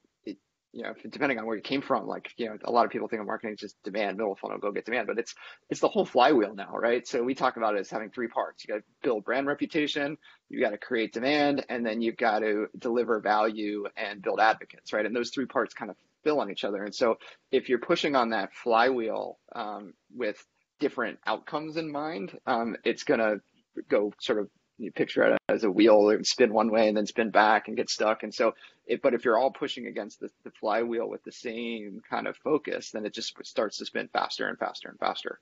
you 0.71 0.83
know, 0.83 0.93
depending 1.09 1.39
on 1.39 1.45
where 1.45 1.55
you 1.55 1.61
came 1.61 1.81
from, 1.81 2.05
like, 2.07 2.31
you 2.37 2.45
know, 2.45 2.57
a 2.63 2.71
lot 2.71 2.85
of 2.85 2.91
people 2.91 3.07
think 3.07 3.19
of 3.19 3.25
marketing 3.25 3.53
is 3.53 3.59
just 3.59 3.83
demand, 3.83 4.17
middle 4.17 4.35
funnel, 4.35 4.59
go 4.59 4.71
get 4.71 4.85
demand, 4.85 5.07
but 5.07 5.17
it's, 5.17 5.33
it's 5.69 5.79
the 5.79 5.87
whole 5.87 6.05
flywheel 6.05 6.53
now, 6.53 6.71
right? 6.73 7.07
So 7.07 7.23
we 7.23 7.33
talk 7.33 7.57
about 7.57 7.75
it 7.75 7.79
as 7.79 7.89
having 7.89 8.11
three 8.11 8.27
parts. 8.27 8.63
You 8.63 8.75
got 8.75 8.79
to 8.81 8.83
build 9.01 9.25
brand 9.25 9.47
reputation, 9.47 10.17
you 10.47 10.61
got 10.61 10.69
to 10.71 10.77
create 10.77 11.11
demand, 11.11 11.65
and 11.69 11.85
then 11.85 12.01
you've 12.01 12.17
got 12.17 12.39
to 12.39 12.67
deliver 12.77 13.19
value 13.19 13.85
and 13.97 14.21
build 14.21 14.39
advocates, 14.39 14.93
right? 14.93 15.05
And 15.05 15.15
those 15.15 15.31
three 15.31 15.47
parts 15.47 15.73
kind 15.73 15.89
of 15.89 15.97
fill 16.23 16.39
on 16.39 16.51
each 16.51 16.63
other. 16.63 16.83
And 16.83 16.93
so 16.93 17.15
if 17.51 17.69
you're 17.69 17.79
pushing 17.79 18.15
on 18.15 18.29
that 18.29 18.53
flywheel 18.53 19.39
um, 19.55 19.93
with 20.15 20.43
different 20.79 21.19
outcomes 21.25 21.77
in 21.77 21.91
mind, 21.91 22.37
um, 22.45 22.75
it's 22.83 23.03
going 23.03 23.19
to 23.19 23.41
go 23.89 24.13
sort 24.19 24.39
of 24.39 24.49
you 24.79 24.91
picture 24.91 25.23
it 25.23 25.37
as 25.49 25.63
a 25.63 25.71
wheel, 25.71 26.09
it 26.09 26.17
would 26.17 26.27
spin 26.27 26.53
one 26.53 26.71
way 26.71 26.87
and 26.87 26.97
then 26.97 27.05
spin 27.05 27.29
back 27.29 27.67
and 27.67 27.77
get 27.77 27.89
stuck. 27.89 28.23
And 28.23 28.33
so, 28.33 28.53
it, 28.87 29.01
but 29.01 29.13
if 29.13 29.25
you're 29.25 29.37
all 29.37 29.51
pushing 29.51 29.87
against 29.87 30.19
the, 30.19 30.29
the 30.43 30.51
flywheel 30.51 31.09
with 31.09 31.23
the 31.23 31.31
same 31.31 32.01
kind 32.09 32.27
of 32.27 32.37
focus, 32.37 32.91
then 32.91 33.05
it 33.05 33.13
just 33.13 33.33
starts 33.45 33.77
to 33.77 33.85
spin 33.85 34.09
faster 34.11 34.47
and 34.47 34.57
faster 34.57 34.89
and 34.89 34.97
faster. 34.97 35.39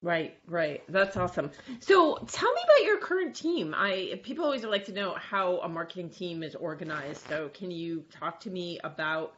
Right, 0.00 0.38
right. 0.46 0.82
That's 0.88 1.16
awesome. 1.16 1.50
So 1.80 2.24
tell 2.28 2.52
me 2.52 2.60
about 2.64 2.84
your 2.84 2.98
current 2.98 3.34
team. 3.34 3.74
I 3.76 4.20
people 4.22 4.44
always 4.44 4.64
like 4.64 4.84
to 4.84 4.92
know 4.92 5.14
how 5.14 5.58
a 5.58 5.68
marketing 5.68 6.10
team 6.10 6.44
is 6.44 6.54
organized. 6.54 7.26
So 7.28 7.50
can 7.52 7.72
you 7.72 8.04
talk 8.10 8.38
to 8.40 8.50
me 8.50 8.78
about 8.84 9.34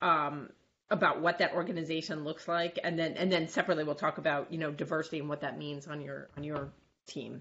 um, 0.00 0.50
about 0.90 1.20
what 1.20 1.38
that 1.38 1.54
organization 1.54 2.22
looks 2.22 2.46
like, 2.46 2.78
and 2.84 2.96
then 2.96 3.14
and 3.14 3.32
then 3.32 3.48
separately 3.48 3.82
we'll 3.82 3.96
talk 3.96 4.18
about 4.18 4.52
you 4.52 4.58
know 4.58 4.70
diversity 4.70 5.18
and 5.18 5.28
what 5.28 5.40
that 5.40 5.58
means 5.58 5.88
on 5.88 6.00
your 6.00 6.28
on 6.36 6.44
your 6.44 6.70
team. 7.08 7.40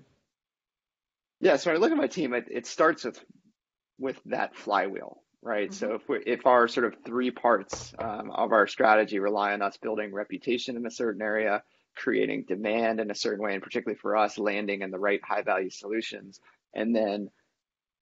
Yeah, 1.40 1.58
so 1.58 1.70
when 1.70 1.78
I 1.78 1.80
look 1.80 1.92
at 1.92 1.98
my 1.98 2.08
team, 2.08 2.34
it, 2.34 2.46
it 2.50 2.66
starts 2.66 3.04
with 3.04 3.24
with 3.98 4.20
that 4.26 4.56
flywheel, 4.56 5.22
right? 5.42 5.70
Mm-hmm. 5.70 5.74
So 5.74 5.96
if 5.96 6.08
we 6.08 6.20
if 6.26 6.46
our 6.46 6.68
sort 6.68 6.86
of 6.86 6.96
three 7.06 7.32
parts 7.32 7.94
um, 8.00 8.32
of 8.32 8.52
our 8.52 8.68
strategy 8.68 9.20
rely 9.20 9.54
on 9.54 9.62
us 9.62 9.78
building 9.78 10.14
reputation 10.14 10.78
in 10.78 10.86
a 10.86 10.92
certain 10.92 11.22
area, 11.22 11.64
creating 11.96 12.46
demand 12.48 13.00
in 13.00 13.12
a 13.12 13.16
certain 13.16 13.44
way, 13.44 13.54
and 13.54 13.64
particularly 13.64 14.00
for 14.00 14.16
us, 14.18 14.38
landing 14.38 14.82
in 14.82 14.92
the 14.92 15.00
right 15.00 15.22
high 15.24 15.42
value 15.42 15.70
solutions, 15.70 16.40
and 16.74 16.96
then 16.96 17.30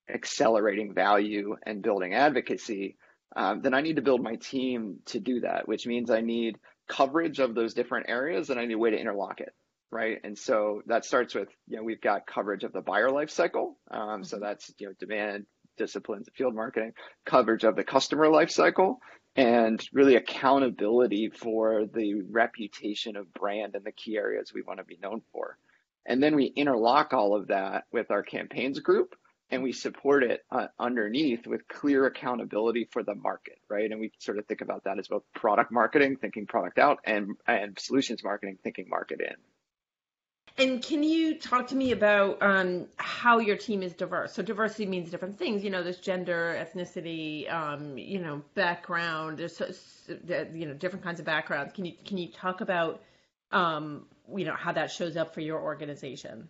accelerating 0.10 0.94
value 0.94 1.56
and 1.66 1.82
building 1.82 2.14
advocacy, 2.14 2.98
um, 3.36 3.62
then 3.62 3.74
I 3.74 3.82
need 3.82 3.96
to 3.96 4.02
build 4.02 4.22
my 4.22 4.36
team 4.36 5.00
to 5.06 5.20
do 5.20 5.42
that, 5.42 5.68
which 5.68 5.88
means 5.88 6.12
I 6.12 6.22
need 6.22 6.60
coverage 6.88 7.40
of 7.40 7.56
those 7.56 7.74
different 7.74 8.10
areas 8.10 8.50
and 8.50 8.60
I 8.60 8.66
need 8.66 8.74
a 8.74 8.78
way 8.78 8.92
to 8.92 9.00
interlock 9.00 9.40
it 9.40 9.54
right? 9.94 10.20
And 10.24 10.38
so 10.38 10.82
that 10.88 11.06
starts 11.06 11.36
with, 11.36 11.50
you 11.68 11.78
know, 11.78 11.84
we've 11.84 12.02
got 12.02 12.26
coverage 12.26 12.64
of 12.64 12.74
the 12.74 12.82
buyer 12.82 13.12
life 13.12 13.30
cycle. 13.30 13.78
Um, 13.92 14.24
so 14.24 14.38
mm-hmm. 14.38 14.46
that's, 14.46 14.74
you 14.80 14.88
know, 14.88 14.94
demand, 15.00 15.46
disciplines 15.78 16.28
of 16.28 16.34
field 16.34 16.56
marketing, 16.56 16.94
coverage 17.26 17.64
of 17.64 17.76
the 17.76 17.84
customer 17.84 18.28
life 18.28 18.52
cycle, 18.52 19.00
and 19.36 19.84
really 19.94 20.16
accountability 20.16 21.30
for 21.30 21.86
the 21.86 22.22
reputation 22.30 23.16
of 23.16 23.34
brand 23.34 23.76
and 23.76 23.86
the 23.86 23.92
key 23.92 24.18
areas 24.18 24.52
we 24.54 24.62
want 24.62 24.80
to 24.80 24.86
be 24.86 25.00
known 25.02 25.22
for. 25.32 25.58
And 26.06 26.22
then 26.22 26.36
we 26.36 26.46
interlock 26.46 27.14
all 27.14 27.36
of 27.36 27.48
that 27.48 27.86
with 27.92 28.12
our 28.12 28.24
campaigns 28.24 28.80
group 28.80 29.16
and 29.50 29.62
we 29.62 29.72
support 29.72 30.24
it 30.24 30.44
uh, 30.52 30.68
underneath 30.80 31.46
with 31.46 31.68
clear 31.68 32.08
accountability 32.08 32.88
for 32.92 33.04
the 33.04 33.14
market, 33.14 33.60
right? 33.70 33.90
And 33.90 34.00
we 34.00 34.12
sort 34.18 34.40
of 34.40 34.46
think 34.48 34.62
about 34.62 34.86
that 34.86 34.98
as 34.98 35.08
both 35.08 35.24
product 35.36 35.72
marketing, 35.72 36.18
thinking 36.18 36.48
product 36.48 36.80
out, 36.80 37.00
and, 37.06 37.36
and 37.48 37.78
solutions 37.80 38.24
marketing, 38.24 38.58
thinking 38.64 38.88
market 38.90 39.22
in. 39.22 39.36
And 40.58 40.84
can 40.84 41.02
you 41.02 41.40
talk 41.40 41.68
to 41.68 41.76
me 41.76 41.94
about 41.94 42.38
um, 42.42 42.86
how 42.98 43.40
your 43.40 43.58
team 43.58 43.82
is 43.82 43.94
diverse? 43.94 44.34
So 44.34 44.44
diversity 44.44 44.86
means 44.86 45.10
different 45.10 45.38
things. 45.38 45.64
You 45.64 45.72
know, 45.72 45.82
there's 45.82 45.98
gender, 45.98 46.56
ethnicity, 46.60 47.52
um, 47.52 47.98
you 47.98 48.20
know, 48.20 48.44
background. 48.54 49.40
There's 49.40 49.60
you 50.08 50.68
know 50.68 50.74
different 50.76 51.04
kinds 51.04 51.20
of 51.20 51.26
backgrounds. 51.26 51.74
Can 51.74 51.86
you 51.86 51.94
can 52.06 52.20
you 52.20 52.32
talk 52.32 52.62
about 52.62 53.02
um, 53.52 54.06
you 54.36 54.46
know 54.46 54.54
how 54.54 54.72
that 54.74 54.92
shows 54.92 55.18
up 55.18 55.34
for 55.34 55.42
your 55.42 55.60
organization? 55.60 56.48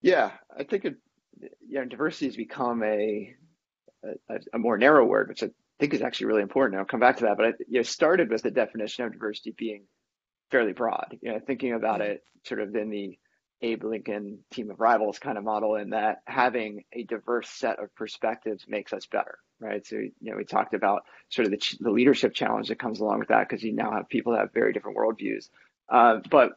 Yeah, 0.00 0.30
I 0.56 0.62
think 0.62 0.84
it, 0.84 0.96
you 1.40 1.80
know, 1.80 1.84
diversity 1.84 2.26
has 2.26 2.36
become 2.36 2.84
a, 2.84 3.34
a, 4.04 4.38
a 4.52 4.58
more 4.58 4.78
narrow 4.78 5.04
word, 5.04 5.28
which 5.28 5.42
I 5.42 5.50
think 5.80 5.94
is 5.94 6.02
actually 6.02 6.26
really 6.26 6.42
important. 6.42 6.78
I'll 6.78 6.84
come 6.84 7.00
back 7.00 7.18
to 7.18 7.24
that, 7.24 7.36
but 7.36 7.46
I 7.46 7.52
you 7.68 7.78
know, 7.78 7.82
started 7.82 8.30
with 8.30 8.42
the 8.42 8.50
definition 8.52 9.04
of 9.04 9.12
diversity 9.12 9.52
being 9.56 9.84
fairly 10.52 10.72
broad. 10.72 11.18
You 11.20 11.32
know, 11.32 11.40
thinking 11.44 11.72
about 11.72 12.00
mm-hmm. 12.00 12.12
it 12.12 12.24
sort 12.44 12.60
of 12.60 12.76
in 12.76 12.90
the 12.90 13.18
Abe 13.62 13.84
Lincoln 13.84 14.40
team 14.52 14.70
of 14.70 14.78
rivals 14.80 15.18
kind 15.18 15.38
of 15.38 15.44
model, 15.44 15.76
in 15.76 15.90
that 15.90 16.22
having 16.26 16.84
a 16.92 17.04
diverse 17.04 17.48
set 17.48 17.78
of 17.78 17.94
perspectives 17.94 18.64
makes 18.68 18.92
us 18.92 19.06
better, 19.06 19.38
right? 19.60 19.86
So, 19.86 19.96
you 19.96 20.12
know, 20.20 20.36
we 20.36 20.44
talked 20.44 20.74
about 20.74 21.02
sort 21.30 21.46
of 21.46 21.52
the, 21.52 21.76
the 21.80 21.90
leadership 21.90 22.34
challenge 22.34 22.68
that 22.68 22.78
comes 22.78 23.00
along 23.00 23.20
with 23.20 23.28
that 23.28 23.48
because 23.48 23.62
you 23.62 23.72
now 23.72 23.92
have 23.92 24.08
people 24.08 24.32
that 24.32 24.40
have 24.40 24.52
very 24.52 24.72
different 24.72 24.98
worldviews. 24.98 25.48
Uh, 25.88 26.18
but 26.30 26.52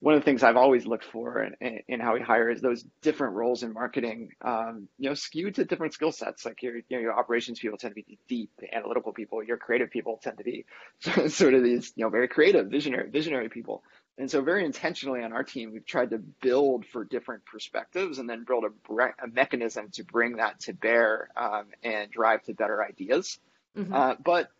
one 0.00 0.14
of 0.14 0.20
the 0.22 0.24
things 0.24 0.42
I've 0.42 0.56
always 0.56 0.86
looked 0.86 1.04
for 1.04 1.42
in, 1.60 1.80
in, 1.86 2.00
how 2.00 2.14
we 2.14 2.20
hire 2.20 2.48
is 2.48 2.62
those 2.62 2.82
different 3.02 3.34
roles 3.34 3.62
in 3.62 3.74
marketing, 3.74 4.30
um, 4.40 4.88
you 4.98 5.10
know, 5.10 5.14
skewed 5.14 5.56
to 5.56 5.66
different 5.66 5.92
skill 5.92 6.10
sets. 6.10 6.46
Like 6.46 6.62
your, 6.62 6.76
you 6.76 6.84
know, 6.90 6.98
your 6.98 7.18
operations 7.18 7.60
people 7.60 7.76
tend 7.76 7.94
to 7.94 8.02
be 8.02 8.18
deep, 8.26 8.50
analytical 8.72 9.12
people. 9.12 9.44
Your 9.44 9.58
creative 9.58 9.90
people 9.90 10.18
tend 10.22 10.38
to 10.38 10.44
be 10.44 10.64
sort 11.28 11.52
of 11.52 11.62
these, 11.62 11.92
you 11.96 12.04
know, 12.04 12.10
very 12.10 12.28
creative, 12.28 12.68
visionary, 12.68 13.10
visionary 13.10 13.50
people. 13.50 13.82
And 14.16 14.30
so, 14.30 14.40
very 14.40 14.64
intentionally 14.64 15.22
on 15.22 15.34
our 15.34 15.44
team, 15.44 15.72
we've 15.72 15.86
tried 15.86 16.10
to 16.10 16.18
build 16.18 16.86
for 16.86 17.04
different 17.04 17.44
perspectives 17.44 18.18
and 18.18 18.28
then 18.28 18.44
build 18.44 18.64
a, 18.64 19.02
a 19.22 19.28
mechanism 19.28 19.90
to 19.92 20.04
bring 20.04 20.36
that 20.36 20.60
to 20.60 20.72
bear 20.72 21.28
um, 21.36 21.66
and 21.82 22.10
drive 22.10 22.42
to 22.44 22.54
better 22.54 22.82
ideas. 22.82 23.38
Mm-hmm. 23.76 23.92
Uh, 23.92 24.14
but 24.22 24.50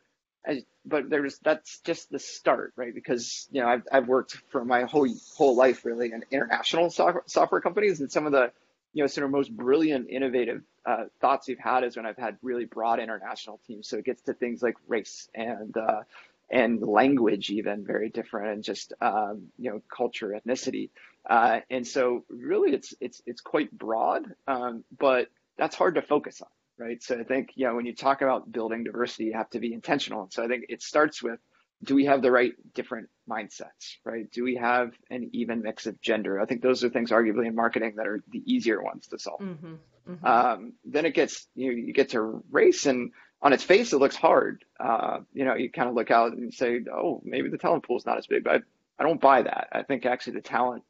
but 0.85 1.11
there's 1.11 1.39
that's 1.39 1.81
just 1.81 2.11
the 2.11 2.19
start, 2.19 2.73
right? 2.77 2.95
Because 2.95 3.49
you 3.51 3.61
know 3.61 3.69
I've 3.69 3.83
I've 3.93 4.09
worked 4.09 4.37
for 4.51 4.65
my 4.65 4.83
whole 4.83 5.09
whole 5.37 5.57
life 5.57 5.85
really 5.85 6.13
in 6.13 6.25
international 6.31 6.91
software, 6.91 7.23
software 7.27 7.61
companies, 7.61 8.01
and 8.01 8.11
some 8.11 8.27
of 8.27 8.33
the 8.33 8.51
you 8.93 9.03
know 9.03 9.07
sort 9.07 9.25
of 9.25 9.31
most 9.31 9.55
brilliant, 9.55 10.09
innovative 10.09 10.63
uh, 10.87 11.05
thoughts 11.21 11.49
we've 11.49 11.59
had 11.59 11.85
is 11.85 11.97
when 11.97 12.07
I've 12.07 12.17
had 12.17 12.39
really 12.43 12.65
broad 12.65 13.01
international 13.01 13.61
teams. 13.67 13.89
So 13.89 13.99
it 13.99 14.05
gets 14.05 14.23
to 14.23 14.35
things 14.35 14.63
like 14.63 14.77
race 14.89 15.29
and 15.35 15.77
uh, 15.77 16.03
and 16.51 16.83
language, 16.83 17.51
even 17.51 17.85
very 17.85 18.09
different, 18.09 18.55
and 18.55 18.65
just 18.65 18.93
um, 19.01 19.49
you 19.59 19.71
know 19.71 19.83
culture, 19.95 20.29
ethnicity, 20.29 20.89
uh, 21.29 21.61
and 21.69 21.87
so 21.87 22.25
really 22.29 22.73
it's 22.73 22.95
it's 23.01 23.23
it's 23.27 23.43
quite 23.43 23.71
broad, 23.71 24.35
um, 24.49 24.85
but 24.99 25.29
that's 25.59 25.77
hard 25.77 25.97
to 25.97 26.03
focus 26.03 26.41
on 26.41 26.49
right? 26.81 27.03
So 27.03 27.19
I 27.19 27.25
think, 27.25 27.53
you 27.55 27.67
know, 27.67 27.75
when 27.75 27.87
you 27.87 27.95
talk 27.95 28.23
about 28.23 28.51
building 28.51 28.85
diversity, 28.85 29.25
you 29.25 29.35
have 29.35 29.51
to 29.51 29.61
be 29.61 29.73
intentional. 29.73 30.29
So 30.31 30.43
I 30.43 30.49
think 30.49 30.67
it 30.69 30.83
starts 30.83 31.23
with 31.23 31.39
do 31.83 31.95
we 31.95 32.07
have 32.07 32.21
the 32.21 32.31
right 32.31 32.53
different 32.75 33.09
mindsets, 33.29 33.97
right? 34.05 34.31
Do 34.31 34.45
we 34.45 34.57
have 34.57 34.93
an 35.11 35.31
even 35.33 35.63
mix 35.63 35.87
of 35.87 36.01
gender? 36.01 36.41
I 36.41 36.45
think 36.45 36.63
those 36.63 36.85
are 36.85 36.91
things 36.91 37.11
arguably 37.11 37.47
in 37.47 37.55
marketing 37.55 37.95
that 37.97 38.07
are 38.07 38.23
the 38.31 38.43
easier 38.45 38.83
ones 38.83 39.07
to 39.09 39.19
solve. 39.19 39.41
Mm-hmm, 39.41 39.75
mm-hmm. 40.11 40.27
Um, 40.27 40.73
then 40.85 41.07
it 41.07 41.15
gets, 41.15 41.47
you 41.55 41.71
know, 41.71 41.77
you 41.77 41.93
get 41.93 42.11
to 42.11 42.43
race 42.51 42.87
and 42.87 43.13
on 43.43 43.55
its 43.55 43.65
face, 43.65 43.95
it 43.95 43.99
looks 43.99 44.17
hard. 44.17 44.65
Uh, 44.79 45.21
you 45.33 45.47
know, 45.47 45.55
you 45.55 45.71
kind 45.71 45.89
of 45.89 45.95
look 45.95 46.11
out 46.11 46.33
and 46.33 46.53
say, 46.53 46.81
oh, 46.93 47.23
maybe 47.25 47.49
the 47.49 47.57
talent 47.57 47.87
pool 47.87 47.97
is 47.97 48.05
not 48.05 48.19
as 48.19 48.27
big, 48.27 48.45
but 48.45 48.57
I, 48.57 48.59
I 48.99 49.03
don't 49.05 49.21
buy 49.21 49.43
that. 49.43 49.69
I 49.73 49.83
think 49.83 50.05
actually 50.05 50.35
the 50.35 50.43
talent 50.43 50.85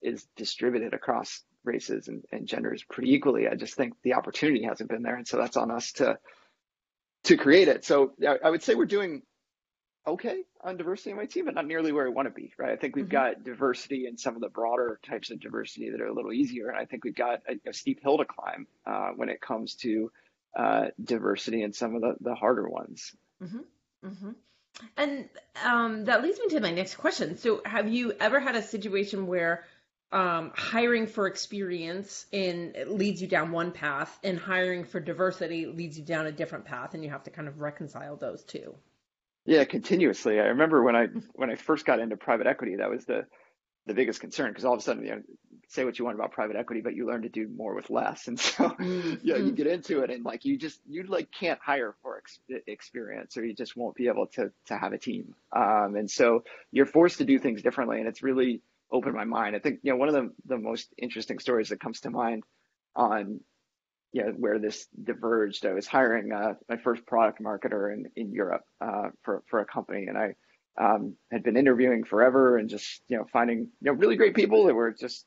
is 0.00 0.24
distributed 0.36 0.94
across 0.94 1.42
races 1.64 2.08
and, 2.08 2.24
and 2.32 2.46
genders 2.46 2.84
pretty 2.88 3.12
equally. 3.12 3.48
I 3.48 3.54
just 3.54 3.74
think 3.74 3.94
the 4.02 4.14
opportunity 4.14 4.64
hasn't 4.64 4.90
been 4.90 5.02
there, 5.02 5.16
and 5.16 5.26
so 5.26 5.36
that's 5.36 5.56
on 5.56 5.70
us 5.70 5.92
to 5.92 6.18
to 7.24 7.36
create 7.36 7.68
it. 7.68 7.84
So 7.84 8.12
I 8.44 8.48
would 8.48 8.62
say 8.62 8.74
we're 8.74 8.86
doing 8.86 9.22
okay 10.06 10.42
on 10.62 10.76
diversity 10.76 11.10
in 11.10 11.16
my 11.16 11.26
team, 11.26 11.44
but 11.44 11.54
not 11.54 11.66
nearly 11.66 11.92
where 11.92 12.04
we 12.04 12.14
want 12.14 12.26
to 12.26 12.34
be. 12.34 12.52
Right? 12.58 12.72
I 12.72 12.76
think 12.76 12.96
we've 12.96 13.04
mm-hmm. 13.04 13.12
got 13.12 13.44
diversity 13.44 14.06
in 14.06 14.16
some 14.16 14.34
of 14.34 14.40
the 14.40 14.48
broader 14.48 15.00
types 15.08 15.30
of 15.30 15.40
diversity 15.40 15.90
that 15.90 16.00
are 16.00 16.06
a 16.06 16.14
little 16.14 16.32
easier, 16.32 16.68
and 16.68 16.78
I 16.78 16.84
think 16.84 17.04
we've 17.04 17.14
got 17.14 17.40
a, 17.48 17.70
a 17.70 17.72
steep 17.72 18.02
hill 18.02 18.18
to 18.18 18.24
climb 18.24 18.66
uh, 18.86 19.10
when 19.16 19.28
it 19.28 19.40
comes 19.40 19.74
to 19.76 20.10
uh, 20.56 20.86
diversity 21.02 21.62
in 21.62 21.72
some 21.72 21.94
of 21.94 22.00
the, 22.00 22.14
the 22.20 22.34
harder 22.34 22.68
ones. 22.68 23.14
Mm-hmm. 23.42 24.08
Mm-hmm. 24.08 24.30
And 24.96 25.28
um, 25.64 26.04
that 26.04 26.22
leads 26.22 26.38
me 26.38 26.48
to 26.50 26.60
my 26.60 26.70
next 26.70 26.96
question. 26.96 27.36
So, 27.36 27.62
have 27.64 27.88
you 27.88 28.12
ever 28.20 28.38
had 28.38 28.54
a 28.54 28.62
situation 28.62 29.26
where 29.26 29.64
um, 30.10 30.52
hiring 30.54 31.06
for 31.06 31.26
experience 31.26 32.26
in 32.32 32.74
leads 32.86 33.20
you 33.20 33.28
down 33.28 33.52
one 33.52 33.72
path, 33.72 34.18
and 34.24 34.38
hiring 34.38 34.84
for 34.84 35.00
diversity 35.00 35.66
leads 35.66 35.98
you 35.98 36.04
down 36.04 36.26
a 36.26 36.32
different 36.32 36.64
path, 36.64 36.94
and 36.94 37.04
you 37.04 37.10
have 37.10 37.24
to 37.24 37.30
kind 37.30 37.48
of 37.48 37.60
reconcile 37.60 38.16
those 38.16 38.42
two. 38.44 38.74
Yeah, 39.44 39.64
continuously. 39.64 40.40
I 40.40 40.44
remember 40.44 40.82
when 40.82 40.96
I 40.96 41.06
when 41.34 41.50
I 41.50 41.56
first 41.56 41.84
got 41.84 42.00
into 42.00 42.16
private 42.16 42.46
equity, 42.46 42.76
that 42.76 42.90
was 42.90 43.04
the 43.04 43.26
the 43.86 43.94
biggest 43.94 44.20
concern 44.20 44.50
because 44.50 44.64
all 44.64 44.74
of 44.74 44.80
a 44.80 44.82
sudden, 44.82 45.04
you 45.04 45.10
know, 45.10 45.22
say 45.68 45.84
what 45.84 45.98
you 45.98 46.04
want 46.04 46.16
about 46.16 46.32
private 46.32 46.56
equity, 46.56 46.80
but 46.80 46.94
you 46.94 47.06
learn 47.06 47.22
to 47.22 47.28
do 47.28 47.48
more 47.48 47.74
with 47.74 47.90
less, 47.90 48.28
and 48.28 48.38
so 48.40 48.68
mm-hmm. 48.68 49.14
yeah, 49.22 49.36
you 49.36 49.52
get 49.52 49.66
into 49.66 50.00
it, 50.00 50.10
and 50.10 50.24
like 50.24 50.44
you 50.44 50.56
just 50.56 50.80
you 50.88 51.02
like 51.04 51.30
can't 51.30 51.58
hire 51.62 51.94
for 52.02 52.18
ex- 52.18 52.40
experience, 52.66 53.36
or 53.36 53.44
you 53.44 53.54
just 53.54 53.76
won't 53.76 53.94
be 53.94 54.08
able 54.08 54.26
to 54.26 54.50
to 54.66 54.76
have 54.76 54.92
a 54.92 54.98
team, 54.98 55.34
um, 55.54 55.96
and 55.96 56.10
so 56.10 56.44
you're 56.70 56.86
forced 56.86 57.18
to 57.18 57.24
do 57.24 57.38
things 57.38 57.60
differently, 57.62 57.98
and 57.98 58.08
it's 58.08 58.22
really 58.22 58.62
opened 58.90 59.14
my 59.14 59.24
mind. 59.24 59.56
I 59.56 59.58
think 59.58 59.80
you 59.82 59.92
know 59.92 59.96
one 59.96 60.08
of 60.08 60.14
the 60.14 60.30
the 60.46 60.58
most 60.58 60.92
interesting 60.98 61.38
stories 61.38 61.68
that 61.70 61.80
comes 61.80 62.00
to 62.00 62.10
mind 62.10 62.44
on 62.96 63.40
you 64.12 64.24
know 64.24 64.32
where 64.32 64.58
this 64.58 64.86
diverged. 65.04 65.66
I 65.66 65.72
was 65.72 65.86
hiring 65.86 66.32
uh, 66.32 66.54
my 66.68 66.76
first 66.76 67.06
product 67.06 67.40
marketer 67.42 67.92
in 67.92 68.06
in 68.16 68.32
Europe 68.32 68.64
uh, 68.80 69.10
for 69.22 69.42
for 69.48 69.60
a 69.60 69.66
company, 69.66 70.06
and 70.06 70.16
I 70.16 70.34
um, 70.78 71.16
had 71.30 71.42
been 71.42 71.56
interviewing 71.56 72.04
forever 72.04 72.56
and 72.56 72.68
just 72.68 73.02
you 73.08 73.18
know 73.18 73.26
finding 73.32 73.58
you 73.58 73.66
know 73.82 73.92
really 73.92 74.16
great 74.16 74.34
people 74.34 74.66
that 74.66 74.74
were 74.74 74.92
just 74.92 75.26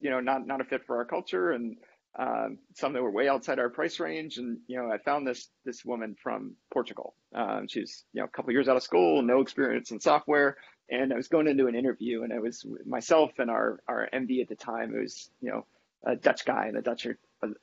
you 0.00 0.10
know 0.10 0.20
not 0.20 0.46
not 0.46 0.60
a 0.60 0.64
fit 0.64 0.84
for 0.86 0.96
our 0.96 1.04
culture 1.04 1.52
and 1.52 1.76
um, 2.16 2.58
some 2.76 2.92
that 2.92 3.02
were 3.02 3.10
way 3.10 3.28
outside 3.28 3.58
our 3.58 3.68
price 3.68 3.98
range. 3.98 4.38
And 4.38 4.58
you 4.66 4.76
know 4.76 4.90
I 4.90 4.98
found 4.98 5.26
this 5.26 5.48
this 5.64 5.84
woman 5.84 6.16
from 6.22 6.56
Portugal. 6.72 7.14
Um, 7.34 7.66
she's 7.68 8.04
you 8.12 8.20
know 8.20 8.26
a 8.26 8.30
couple 8.30 8.52
years 8.52 8.68
out 8.68 8.76
of 8.76 8.82
school, 8.82 9.20
no 9.22 9.40
experience 9.40 9.90
in 9.90 10.00
software 10.00 10.56
and 10.88 11.12
I 11.12 11.16
was 11.16 11.28
going 11.28 11.48
into 11.48 11.66
an 11.66 11.74
interview, 11.74 12.22
and 12.22 12.32
I 12.32 12.38
was 12.38 12.66
myself 12.86 13.32
and 13.38 13.50
our 13.50 13.80
our 13.88 14.08
MD 14.12 14.42
at 14.42 14.48
the 14.48 14.56
time. 14.56 14.92
Was 14.92 15.30
you 15.40 15.50
know 15.50 15.66
a 16.04 16.16
Dutch 16.16 16.44
guy, 16.44 16.66
and 16.66 16.76
the 16.76 16.82
Dutch 16.82 17.06
are 17.06 17.18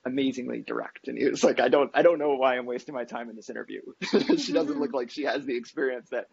amazingly 0.05 0.61
direct. 0.61 1.07
And 1.07 1.17
he 1.17 1.27
was 1.27 1.43
like, 1.43 1.59
I 1.59 1.69
don't 1.69 1.91
I 1.93 2.01
don't 2.01 2.19
know 2.19 2.35
why 2.35 2.57
I'm 2.57 2.65
wasting 2.65 2.95
my 2.95 3.03
time 3.03 3.29
in 3.29 3.35
this 3.35 3.49
interview. 3.49 3.81
she 4.37 4.53
doesn't 4.53 4.79
look 4.79 4.93
like 4.93 5.09
she 5.09 5.23
has 5.23 5.45
the 5.45 5.55
experience 5.55 6.09
that 6.09 6.27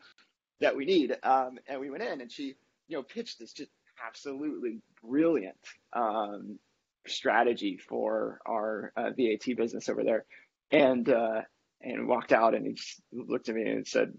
that 0.61 0.77
we 0.77 0.85
need. 0.85 1.17
Um, 1.23 1.59
and 1.69 1.81
we 1.81 1.91
went 1.91 2.03
in, 2.03 2.21
and 2.21 2.33
she 2.33 2.55
you 2.89 2.97
know 2.97 3.03
pitched 3.03 3.39
this 3.39 3.53
just 3.53 3.71
absolutely 4.07 4.81
brilliant 5.03 5.57
um, 5.93 6.59
strategy 7.07 7.79
for 7.89 8.41
our 8.47 8.93
uh, 8.97 9.11
VAT 9.17 9.57
business 9.57 9.89
over 9.89 10.05
there, 10.05 10.25
and 10.71 11.09
uh, 11.09 11.43
and 11.81 12.09
walked 12.09 12.33
out, 12.33 12.55
and 12.55 12.67
he 12.67 12.73
just 12.73 13.01
looked 13.13 13.49
at 13.49 13.55
me 13.55 13.63
and 13.63 13.87
said, 13.87 14.13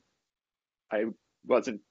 I 0.91 1.05
wasn't 1.45 1.81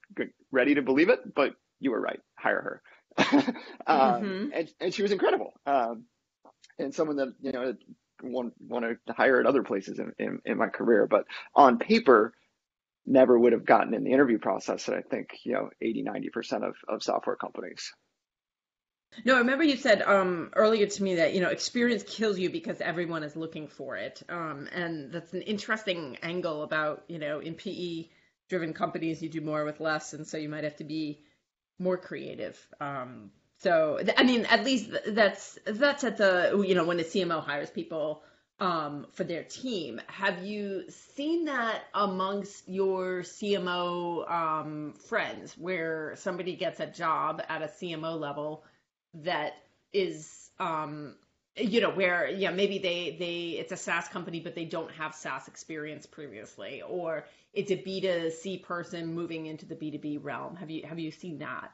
ready 0.51 0.75
to 0.75 0.81
believe 0.81 1.09
it, 1.09 1.35
but 1.35 1.53
you 1.79 1.91
were 1.91 2.01
right. 2.01 2.19
Hire 2.37 2.61
her. 2.61 2.81
um, 3.87 4.23
mm-hmm. 4.23 4.53
and, 4.53 4.69
and 4.79 4.93
she 4.93 5.01
was 5.01 5.11
incredible. 5.11 5.53
Um, 5.65 6.05
and 6.77 6.93
someone 6.93 7.17
that 7.17 7.33
you 7.41 7.51
know 7.51 7.75
want 8.23 8.53
want 8.59 8.85
to 8.85 9.13
hire 9.13 9.39
at 9.39 9.45
other 9.45 9.63
places 9.63 9.99
in, 9.99 10.13
in, 10.19 10.39
in 10.45 10.57
my 10.57 10.67
career. 10.67 11.07
But 11.07 11.25
on 11.55 11.79
paper, 11.79 12.33
never 13.05 13.37
would 13.37 13.53
have 13.53 13.65
gotten 13.65 13.93
in 13.93 14.03
the 14.03 14.11
interview 14.11 14.37
process 14.37 14.85
that 14.85 14.95
I 14.95 15.01
think, 15.01 15.29
you 15.43 15.53
know, 15.53 15.69
80, 15.81 16.03
90% 16.03 16.67
of, 16.67 16.75
of 16.87 17.03
software 17.03 17.35
companies. 17.35 17.91
No, 19.25 19.35
I 19.35 19.39
remember 19.39 19.63
you 19.63 19.75
said 19.75 20.03
um, 20.03 20.51
earlier 20.55 20.85
to 20.85 21.03
me 21.03 21.15
that 21.15 21.33
you 21.33 21.41
know 21.41 21.49
experience 21.49 22.03
kills 22.03 22.37
you 22.37 22.51
because 22.51 22.79
everyone 22.79 23.23
is 23.23 23.35
looking 23.35 23.67
for 23.67 23.95
it, 23.95 24.21
um, 24.29 24.69
and 24.71 25.11
that's 25.11 25.33
an 25.33 25.41
interesting 25.41 26.19
angle 26.21 26.61
about 26.61 27.05
you 27.07 27.17
know 27.17 27.39
in 27.39 27.55
PE 27.55 28.07
driven 28.49 28.73
companies 28.73 29.21
you 29.21 29.29
do 29.29 29.41
more 29.41 29.63
with 29.63 29.79
less, 29.79 30.13
and 30.13 30.27
so 30.27 30.37
you 30.37 30.49
might 30.49 30.63
have 30.63 30.77
to 30.77 30.83
be 30.83 31.21
more 31.77 31.97
creative. 31.97 32.57
Um, 32.81 33.31
so 33.59 33.99
I 34.17 34.23
mean, 34.23 34.45
at 34.45 34.63
least 34.63 34.91
that's 35.07 35.57
that's 35.65 36.03
at 36.03 36.17
the 36.17 36.63
you 36.67 36.75
know 36.75 36.85
when 36.85 36.99
a 36.99 37.03
CMO 37.03 37.43
hires 37.43 37.69
people 37.69 38.23
um, 38.59 39.07
for 39.13 39.23
their 39.23 39.43
team. 39.43 40.01
Have 40.07 40.43
you 40.43 40.83
seen 40.89 41.45
that 41.45 41.83
amongst 41.93 42.67
your 42.67 43.21
CMO 43.21 44.29
um, 44.29 44.93
friends, 45.07 45.57
where 45.57 46.15
somebody 46.17 46.55
gets 46.55 46.79
a 46.79 46.87
job 46.87 47.41
at 47.47 47.61
a 47.61 47.67
CMO 47.67 48.19
level 48.19 48.63
that 49.13 49.53
is, 49.93 50.49
um, 50.59 51.15
you 51.59 51.81
know, 51.81 51.89
where 51.91 52.29
yeah 52.29 52.51
maybe 52.51 52.77
they 52.77 53.15
they 53.19 53.57
it's 53.59 53.71
a 53.71 53.77
SaaS 53.77 54.07
company 54.07 54.39
but 54.39 54.55
they 54.55 54.65
don't 54.65 54.91
have 54.91 55.15
SaaS 55.15 55.47
experience 55.47 56.05
previously, 56.05 56.81
or 56.81 57.25
it's 57.53 57.71
a 57.71 57.75
B 57.75 58.01
2 58.01 58.31
C 58.31 58.57
person 58.57 59.13
moving 59.13 59.45
into 59.47 59.65
the 59.65 59.75
B 59.75 59.91
2 59.91 59.99
B 59.99 60.17
realm. 60.17 60.55
Have 60.55 60.69
you 60.69 60.85
have 60.85 60.99
you 60.99 61.11
seen 61.11 61.39
that? 61.39 61.71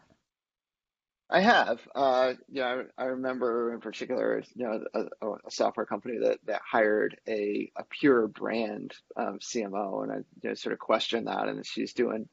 I 1.30 1.42
have. 1.42 1.80
Uh, 1.96 2.34
yeah, 2.52 2.84
I, 2.98 3.04
I 3.04 3.06
remember 3.08 3.74
in 3.74 3.80
particular, 3.80 4.44
you 4.54 4.66
know, 4.66 4.84
a, 4.94 5.28
a 5.28 5.52
software 5.52 5.86
company 5.86 6.20
that 6.20 6.40
that 6.46 6.62
hired 6.64 7.20
a 7.28 7.72
a 7.76 7.84
pure 7.84 8.28
brand 8.28 8.94
um, 9.16 9.40
CMO, 9.40 10.04
and 10.04 10.12
I 10.12 10.16
you 10.18 10.50
know, 10.50 10.54
sort 10.54 10.74
of 10.74 10.80
questioned 10.80 11.28
that, 11.28 11.48
and 11.48 11.66
she's 11.66 11.94
doing, 11.94 12.30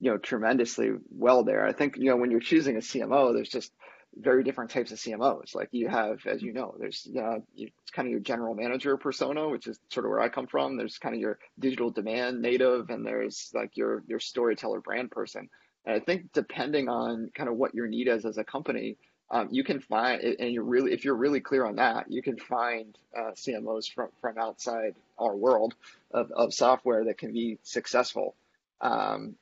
you 0.00 0.10
know, 0.10 0.18
tremendously 0.18 0.90
well 1.10 1.42
there. 1.44 1.66
I 1.66 1.72
think 1.72 1.96
you 1.96 2.10
know 2.10 2.16
when 2.16 2.30
you're 2.30 2.40
choosing 2.40 2.76
a 2.76 2.80
CMO, 2.80 3.32
there's 3.32 3.48
just 3.48 3.72
very 4.16 4.44
different 4.44 4.70
types 4.70 4.92
of 4.92 4.98
CMOs. 4.98 5.54
Like 5.54 5.68
you 5.72 5.88
have, 5.88 6.26
as 6.26 6.42
you 6.42 6.52
know, 6.52 6.74
there's 6.78 7.06
you, 7.54 7.70
kind 7.92 8.06
of 8.06 8.10
your 8.12 8.20
general 8.20 8.54
manager 8.54 8.96
persona, 8.96 9.48
which 9.48 9.66
is 9.66 9.78
sort 9.90 10.06
of 10.06 10.10
where 10.10 10.20
I 10.20 10.28
come 10.28 10.46
from. 10.46 10.76
There's 10.76 10.98
kind 10.98 11.14
of 11.14 11.20
your 11.20 11.38
digital 11.58 11.90
demand 11.90 12.42
native, 12.42 12.90
and 12.90 13.04
there's 13.04 13.50
like 13.54 13.76
your 13.76 14.02
your 14.06 14.20
storyteller 14.20 14.80
brand 14.80 15.10
person 15.10 15.48
and 15.84 15.94
I 15.94 16.00
think 16.00 16.32
depending 16.32 16.88
on 16.88 17.30
kind 17.34 17.48
of 17.48 17.56
what 17.56 17.74
your 17.74 17.86
need 17.86 18.08
is 18.08 18.24
as 18.24 18.38
a 18.38 18.44
company, 18.44 18.96
um, 19.30 19.48
you 19.50 19.64
can 19.64 19.80
find, 19.80 20.22
and 20.22 20.52
you're 20.52 20.64
really, 20.64 20.92
if 20.92 21.04
you're 21.04 21.16
really 21.16 21.40
clear 21.40 21.66
on 21.66 21.76
that, 21.76 22.10
you 22.10 22.22
can 22.22 22.38
find 22.38 22.96
uh, 23.16 23.32
CMOs 23.32 23.92
from, 23.92 24.08
from 24.20 24.38
outside 24.38 24.94
our 25.18 25.34
world 25.34 25.74
of, 26.12 26.30
of 26.30 26.54
software 26.54 27.04
that 27.04 27.18
can 27.18 27.32
be 27.32 27.58
successful. 27.62 28.34
Um, 28.80 29.36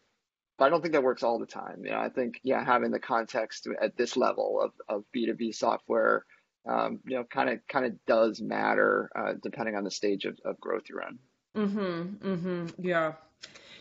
but 0.62 0.66
I 0.66 0.70
don't 0.70 0.80
think 0.80 0.92
that 0.92 1.02
works 1.02 1.24
all 1.24 1.40
the 1.40 1.46
time. 1.46 1.82
You 1.84 1.90
know, 1.90 1.98
I 1.98 2.08
think, 2.08 2.38
yeah, 2.44 2.64
having 2.64 2.92
the 2.92 3.00
context 3.00 3.66
at 3.82 3.96
this 3.96 4.16
level 4.16 4.60
of, 4.62 4.70
of 4.88 5.04
B2B 5.12 5.56
software, 5.56 6.24
um, 6.68 7.00
you 7.04 7.16
know, 7.16 7.24
kind 7.24 7.50
of 7.50 7.58
kind 7.68 7.84
of 7.84 7.94
does 8.06 8.40
matter 8.40 9.10
uh, 9.16 9.32
depending 9.42 9.74
on 9.74 9.82
the 9.82 9.90
stage 9.90 10.24
of, 10.24 10.38
of 10.44 10.60
growth 10.60 10.82
you're 10.88 11.02
in. 11.02 11.18
Mm-hmm. 11.56 12.28
Mm-hmm. 12.28 12.66
Yeah. 12.78 13.14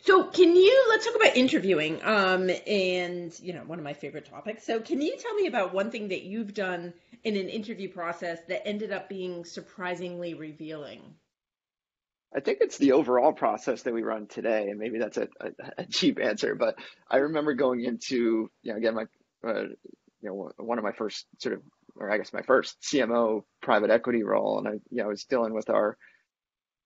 So 0.02 0.24
can 0.24 0.56
you 0.56 0.86
let's 0.90 1.06
talk 1.06 1.16
about 1.18 1.38
interviewing 1.38 2.04
um 2.04 2.50
and 2.66 3.40
you 3.40 3.54
know 3.54 3.62
one 3.68 3.78
of 3.78 3.86
my 3.86 3.94
favorite 3.94 4.26
topics. 4.26 4.66
So 4.66 4.80
can 4.80 5.02
you 5.02 5.16
tell 5.18 5.36
me 5.36 5.46
about 5.46 5.76
one 5.76 5.92
thing 5.92 6.08
that 6.08 6.24
you've 6.24 6.56
done 6.56 6.96
in 7.24 7.38
an 7.38 7.48
interview 7.48 7.90
process 7.90 8.40
that 8.48 8.68
ended 8.68 8.92
up 8.92 9.08
being 9.08 9.46
surprisingly 9.46 10.34
revealing? 10.34 11.14
I 12.36 12.40
think 12.40 12.60
it's 12.62 12.78
the 12.78 12.94
overall 12.94 13.34
process 13.34 13.84
that 13.84 13.94
we 13.94 14.04
run 14.04 14.28
today, 14.28 14.70
and 14.70 14.80
maybe 14.80 15.00
that's 15.00 15.18
a, 15.18 15.28
a, 15.40 15.50
a 15.80 15.86
cheap 15.86 16.20
answer, 16.20 16.56
but 16.56 16.76
I 17.10 17.18
remember 17.18 17.54
going 17.54 17.82
into 17.84 18.50
you 18.64 18.72
know 18.72 18.78
again 18.78 18.96
my 18.96 19.06
uh, 19.48 19.64
you 19.64 20.30
know 20.30 20.52
one 20.58 20.78
of 20.78 20.84
my 20.84 20.94
first 20.94 21.26
sort 21.40 21.56
of 21.56 21.62
or 21.96 22.10
I 22.10 22.18
guess 22.18 22.34
my 22.34 22.42
first 22.42 22.82
CMO 22.82 23.44
private 23.62 23.90
equity 23.90 24.24
role, 24.24 24.60
and 24.60 24.68
I 24.68 24.72
you 24.90 24.98
know 24.98 25.06
I 25.06 25.08
was 25.08 25.26
dealing 25.26 25.54
with 25.54 25.70
our 25.70 25.98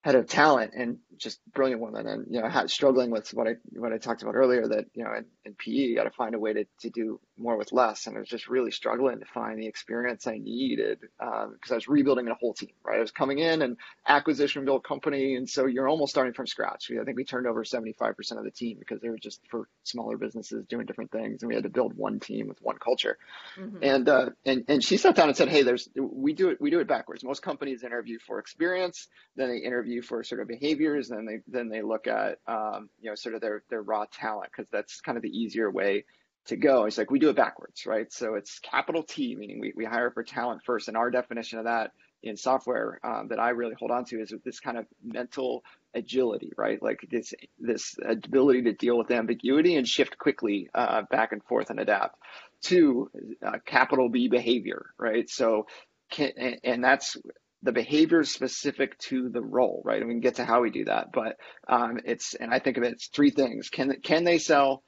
head 0.03 0.15
of 0.15 0.27
talent 0.27 0.71
and 0.75 0.99
just 1.17 1.39
brilliant 1.51 1.81
woman 1.81 2.05
and 2.07 2.27
you 2.29 2.39
know 2.39 2.47
had, 2.47 2.69
struggling 2.69 3.09
with 3.09 3.33
what 3.33 3.47
I 3.47 3.55
what 3.73 3.91
I 3.91 3.97
talked 3.97 4.21
about 4.21 4.35
earlier 4.35 4.67
that 4.67 4.85
you 4.93 5.03
know 5.03 5.11
in, 5.17 5.25
in 5.45 5.55
PE 5.55 5.71
you 5.71 5.95
got 5.95 6.03
to 6.03 6.11
find 6.11 6.35
a 6.35 6.39
way 6.39 6.53
to, 6.53 6.65
to 6.81 6.89
do 6.91 7.19
more 7.37 7.57
with 7.57 7.71
less 7.71 8.07
and 8.07 8.15
I 8.15 8.19
was 8.19 8.29
just 8.29 8.47
really 8.47 8.71
struggling 8.71 9.19
to 9.19 9.25
find 9.25 9.59
the 9.59 9.67
experience 9.67 10.27
I 10.27 10.37
needed 10.37 10.99
because 11.01 11.45
um, 11.45 11.71
I 11.71 11.75
was 11.75 11.87
rebuilding 11.87 12.27
a 12.27 12.33
whole 12.33 12.53
team 12.53 12.71
right? 12.83 12.97
I 12.97 13.01
was 13.01 13.11
coming 13.11 13.39
in 13.39 13.61
and 13.61 13.77
acquisition 14.07 14.65
built 14.65 14.83
company 14.83 15.35
and 15.35 15.49
so 15.49 15.65
you're 15.65 15.87
almost 15.87 16.11
starting 16.11 16.33
from 16.33 16.47
scratch. 16.47 16.91
I 16.99 17.03
think 17.03 17.17
we 17.17 17.25
turned 17.25 17.47
over 17.47 17.63
75% 17.63 18.37
of 18.37 18.43
the 18.43 18.51
team 18.51 18.77
because 18.79 19.01
they 19.01 19.09
were 19.09 19.17
just 19.17 19.41
for 19.49 19.67
smaller 19.83 20.17
businesses 20.17 20.65
doing 20.67 20.85
different 20.85 21.11
things 21.11 21.41
and 21.41 21.49
we 21.49 21.55
had 21.55 21.63
to 21.63 21.69
build 21.69 21.93
one 21.95 22.19
team 22.19 22.47
with 22.47 22.61
one 22.61 22.77
culture. 22.77 23.17
Mm-hmm. 23.59 23.77
and 23.81 24.09
uh, 24.09 24.29
and 24.45 24.65
and 24.67 24.83
she 24.83 24.97
sat 24.97 25.15
down 25.15 25.27
and 25.27 25.37
said 25.37 25.49
hey 25.49 25.63
there's 25.63 25.89
we 25.95 26.33
do 26.33 26.49
it 26.49 26.61
we 26.61 26.69
do 26.69 26.79
it 26.79 26.87
backwards. 26.87 27.23
Most 27.23 27.41
companies 27.41 27.83
interview 27.83 28.19
for 28.19 28.39
experience 28.39 29.07
then 29.35 29.49
they 29.49 29.57
interview 29.57 30.01
for 30.01 30.23
sort 30.23 30.41
of 30.41 30.47
behaviors, 30.47 31.11
and 31.11 31.27
they 31.27 31.39
then 31.47 31.69
they 31.69 31.81
look 31.81 32.07
at 32.07 32.39
um, 32.47 32.89
you 33.01 33.09
know 33.09 33.15
sort 33.15 33.35
of 33.35 33.41
their 33.41 33.63
their 33.69 33.81
raw 33.81 34.05
talent 34.11 34.51
because 34.51 34.69
that's 34.71 35.01
kind 35.01 35.17
of 35.17 35.21
the 35.21 35.29
easier 35.29 35.69
way 35.69 36.05
to 36.47 36.55
go. 36.55 36.85
It's 36.85 36.97
like 36.97 37.11
we 37.11 37.19
do 37.19 37.29
it 37.29 37.35
backwards, 37.35 37.85
right? 37.85 38.11
So 38.11 38.35
it's 38.35 38.59
capital 38.59 39.03
T, 39.03 39.35
meaning 39.35 39.59
we, 39.59 39.73
we 39.75 39.85
hire 39.85 40.11
for 40.11 40.23
talent 40.23 40.61
first, 40.65 40.87
and 40.87 40.97
our 40.97 41.09
definition 41.09 41.59
of 41.59 41.65
that 41.65 41.91
in 42.23 42.37
software 42.37 42.99
um, 43.03 43.27
that 43.29 43.39
I 43.39 43.49
really 43.49 43.75
hold 43.77 43.91
on 43.91 44.05
to 44.05 44.19
is 44.19 44.33
this 44.43 44.59
kind 44.59 44.77
of 44.77 44.85
mental 45.03 45.63
agility, 45.93 46.51
right? 46.57 46.81
Like 46.81 46.99
this 47.09 47.33
this 47.59 47.95
ability 48.03 48.63
to 48.63 48.73
deal 48.73 48.97
with 48.97 49.11
ambiguity 49.11 49.75
and 49.75 49.87
shift 49.87 50.17
quickly 50.17 50.69
uh, 50.73 51.03
back 51.09 51.31
and 51.31 51.43
forth 51.43 51.69
and 51.69 51.79
adapt. 51.79 52.17
To 52.63 53.11
uh, 53.45 53.59
capital 53.63 54.09
B 54.09 54.27
behavior, 54.27 54.87
right? 54.97 55.29
So, 55.29 55.67
can, 56.09 56.31
and 56.63 56.83
that's 56.83 57.15
the 57.61 57.71
behaviors 57.71 58.31
specific 58.31 58.97
to 58.99 59.29
the 59.29 59.41
role, 59.41 59.83
right? 59.85 59.99
And 59.99 60.07
we 60.07 60.13
can 60.15 60.21
get 60.21 60.35
to 60.35 60.45
how 60.45 60.61
we 60.61 60.71
do 60.71 60.85
that, 60.85 61.11
but 61.13 61.37
um, 61.67 61.99
it's 62.05 62.33
and 62.33 62.51
I 62.51 62.59
think 62.59 62.77
of 62.77 62.83
it, 62.83 62.93
it's 62.93 63.07
three 63.07 63.29
things: 63.29 63.69
can 63.69 63.99
can 64.01 64.23
they 64.23 64.39
sell? 64.39 64.83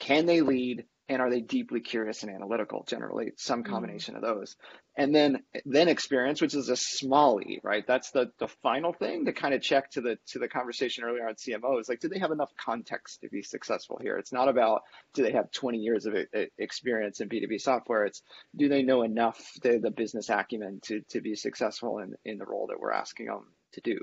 Can 0.00 0.26
they 0.26 0.42
lead? 0.42 0.84
And 1.08 1.20
are 1.20 1.30
they 1.30 1.40
deeply 1.40 1.80
curious 1.80 2.22
and 2.22 2.34
analytical? 2.34 2.84
Generally 2.88 3.32
some 3.36 3.62
mm-hmm. 3.62 3.72
combination 3.72 4.14
mm-hmm. 4.14 4.24
of 4.24 4.36
those. 4.36 4.56
And 4.96 5.14
then 5.14 5.42
then 5.64 5.88
experience 5.88 6.40
which 6.40 6.54
is 6.54 6.68
a 6.68 6.76
small 6.76 7.40
e 7.40 7.60
right? 7.62 7.84
That's 7.86 8.10
the 8.12 8.30
the 8.38 8.48
final 8.48 8.92
thing 8.92 9.26
to 9.26 9.32
kind 9.32 9.54
of 9.54 9.60
check 9.60 9.90
to 9.92 10.00
the 10.00 10.18
to 10.28 10.38
the 10.38 10.48
conversation 10.48 11.04
earlier 11.04 11.26
on 11.26 11.34
cmo 11.34 11.80
is 11.80 11.88
like 11.88 12.00
do 12.00 12.08
they 12.08 12.20
have 12.20 12.30
enough 12.30 12.50
context 12.56 13.20
to 13.20 13.28
be 13.28 13.42
successful 13.42 13.98
here? 14.00 14.16
It's 14.16 14.32
not 14.32 14.48
about 14.48 14.82
do 15.12 15.22
they 15.22 15.32
have 15.32 15.50
20 15.50 15.78
years 15.78 16.06
of 16.06 16.14
experience 16.58 17.20
in 17.20 17.28
b2b 17.28 17.60
software. 17.60 18.04
It's 18.04 18.22
do 18.56 18.68
they 18.68 18.82
know 18.82 19.02
enough 19.02 19.38
the, 19.62 19.78
the 19.78 19.90
business 19.90 20.30
acumen 20.30 20.80
to 20.84 21.00
to 21.10 21.20
be 21.20 21.34
successful 21.34 21.98
in 21.98 22.14
in 22.24 22.38
the 22.38 22.46
role 22.46 22.68
that 22.68 22.80
we're 22.80 22.92
asking 22.92 23.26
them 23.26 23.52
to 23.72 23.80
do? 23.80 23.98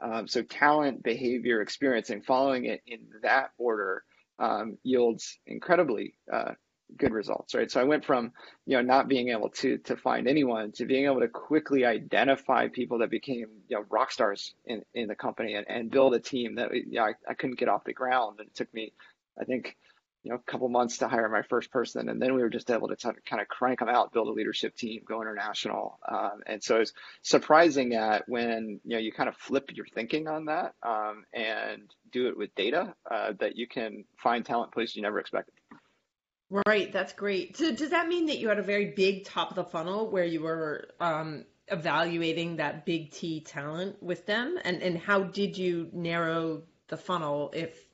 Um, 0.00 0.28
so 0.28 0.42
talent 0.42 1.02
behavior 1.02 1.60
experience 1.60 2.10
and 2.10 2.24
following 2.24 2.66
it 2.66 2.82
in 2.86 3.00
that 3.22 3.50
order 3.58 4.04
um, 4.38 4.78
yields 4.82 5.38
incredibly 5.46 6.14
uh, 6.32 6.52
good 6.96 7.12
results, 7.12 7.54
right? 7.54 7.70
So 7.70 7.80
I 7.80 7.84
went 7.84 8.04
from 8.04 8.32
you 8.66 8.76
know 8.76 8.82
not 8.82 9.08
being 9.08 9.28
able 9.30 9.50
to 9.50 9.78
to 9.78 9.96
find 9.96 10.28
anyone 10.28 10.72
to 10.72 10.86
being 10.86 11.06
able 11.06 11.20
to 11.20 11.28
quickly 11.28 11.84
identify 11.84 12.68
people 12.68 12.98
that 12.98 13.10
became 13.10 13.46
you 13.68 13.76
know 13.76 13.84
rock 13.90 14.12
stars 14.12 14.54
in 14.66 14.82
in 14.94 15.08
the 15.08 15.14
company 15.14 15.54
and, 15.54 15.66
and 15.68 15.90
build 15.90 16.14
a 16.14 16.20
team 16.20 16.56
that 16.56 16.74
you 16.74 16.92
know, 16.92 17.04
I, 17.04 17.12
I 17.28 17.34
couldn't 17.34 17.58
get 17.58 17.68
off 17.68 17.84
the 17.84 17.92
ground. 17.92 18.40
And 18.40 18.48
it 18.48 18.54
took 18.54 18.72
me, 18.74 18.92
I 19.40 19.44
think, 19.44 19.76
you 20.22 20.30
know, 20.30 20.36
a 20.36 20.50
couple 20.50 20.68
months 20.68 20.98
to 20.98 21.08
hire 21.08 21.28
my 21.28 21.42
first 21.42 21.70
person, 21.70 22.08
and 22.08 22.20
then 22.20 22.34
we 22.34 22.42
were 22.42 22.50
just 22.50 22.70
able 22.70 22.88
to 22.88 22.96
t- 22.96 23.08
kind 23.24 23.40
of 23.40 23.48
crank 23.48 23.78
them 23.78 23.88
out, 23.88 24.12
build 24.12 24.28
a 24.28 24.32
leadership 24.32 24.76
team, 24.76 25.02
go 25.06 25.22
international. 25.22 25.98
Um, 26.06 26.42
and 26.46 26.62
so 26.62 26.80
it's 26.80 26.92
surprising 27.22 27.90
that 27.90 28.24
when 28.28 28.80
you 28.84 28.96
know 28.96 28.98
you 28.98 29.12
kind 29.12 29.28
of 29.28 29.36
flip 29.36 29.70
your 29.74 29.86
thinking 29.86 30.26
on 30.28 30.46
that 30.46 30.74
um, 30.82 31.24
and 31.32 31.82
do 32.10 32.28
it 32.28 32.36
with 32.36 32.54
data, 32.54 32.94
uh, 33.10 33.32
that 33.38 33.56
you 33.56 33.68
can 33.68 34.04
find 34.16 34.44
talent 34.44 34.72
places 34.72 34.96
you 34.96 35.02
never 35.02 35.20
expected. 35.20 35.54
Right, 36.66 36.90
that's 36.92 37.12
great. 37.12 37.56
So 37.56 37.72
does 37.74 37.90
that 37.90 38.08
mean 38.08 38.26
that 38.26 38.38
you 38.38 38.48
had 38.48 38.58
a 38.58 38.62
very 38.62 38.86
big 38.86 39.24
top 39.24 39.50
of 39.50 39.56
the 39.56 39.64
funnel 39.64 40.10
where 40.10 40.24
you 40.24 40.42
were 40.42 40.88
um, 40.98 41.44
evaluating 41.68 42.56
that 42.56 42.86
big 42.86 43.12
T 43.12 43.40
talent 43.40 44.02
with 44.02 44.26
them, 44.26 44.58
and 44.64 44.82
and 44.82 44.98
how 44.98 45.22
did 45.24 45.56
you 45.56 45.90
narrow 45.92 46.62
the 46.88 46.96
funnel 46.96 47.52
if 47.54 47.87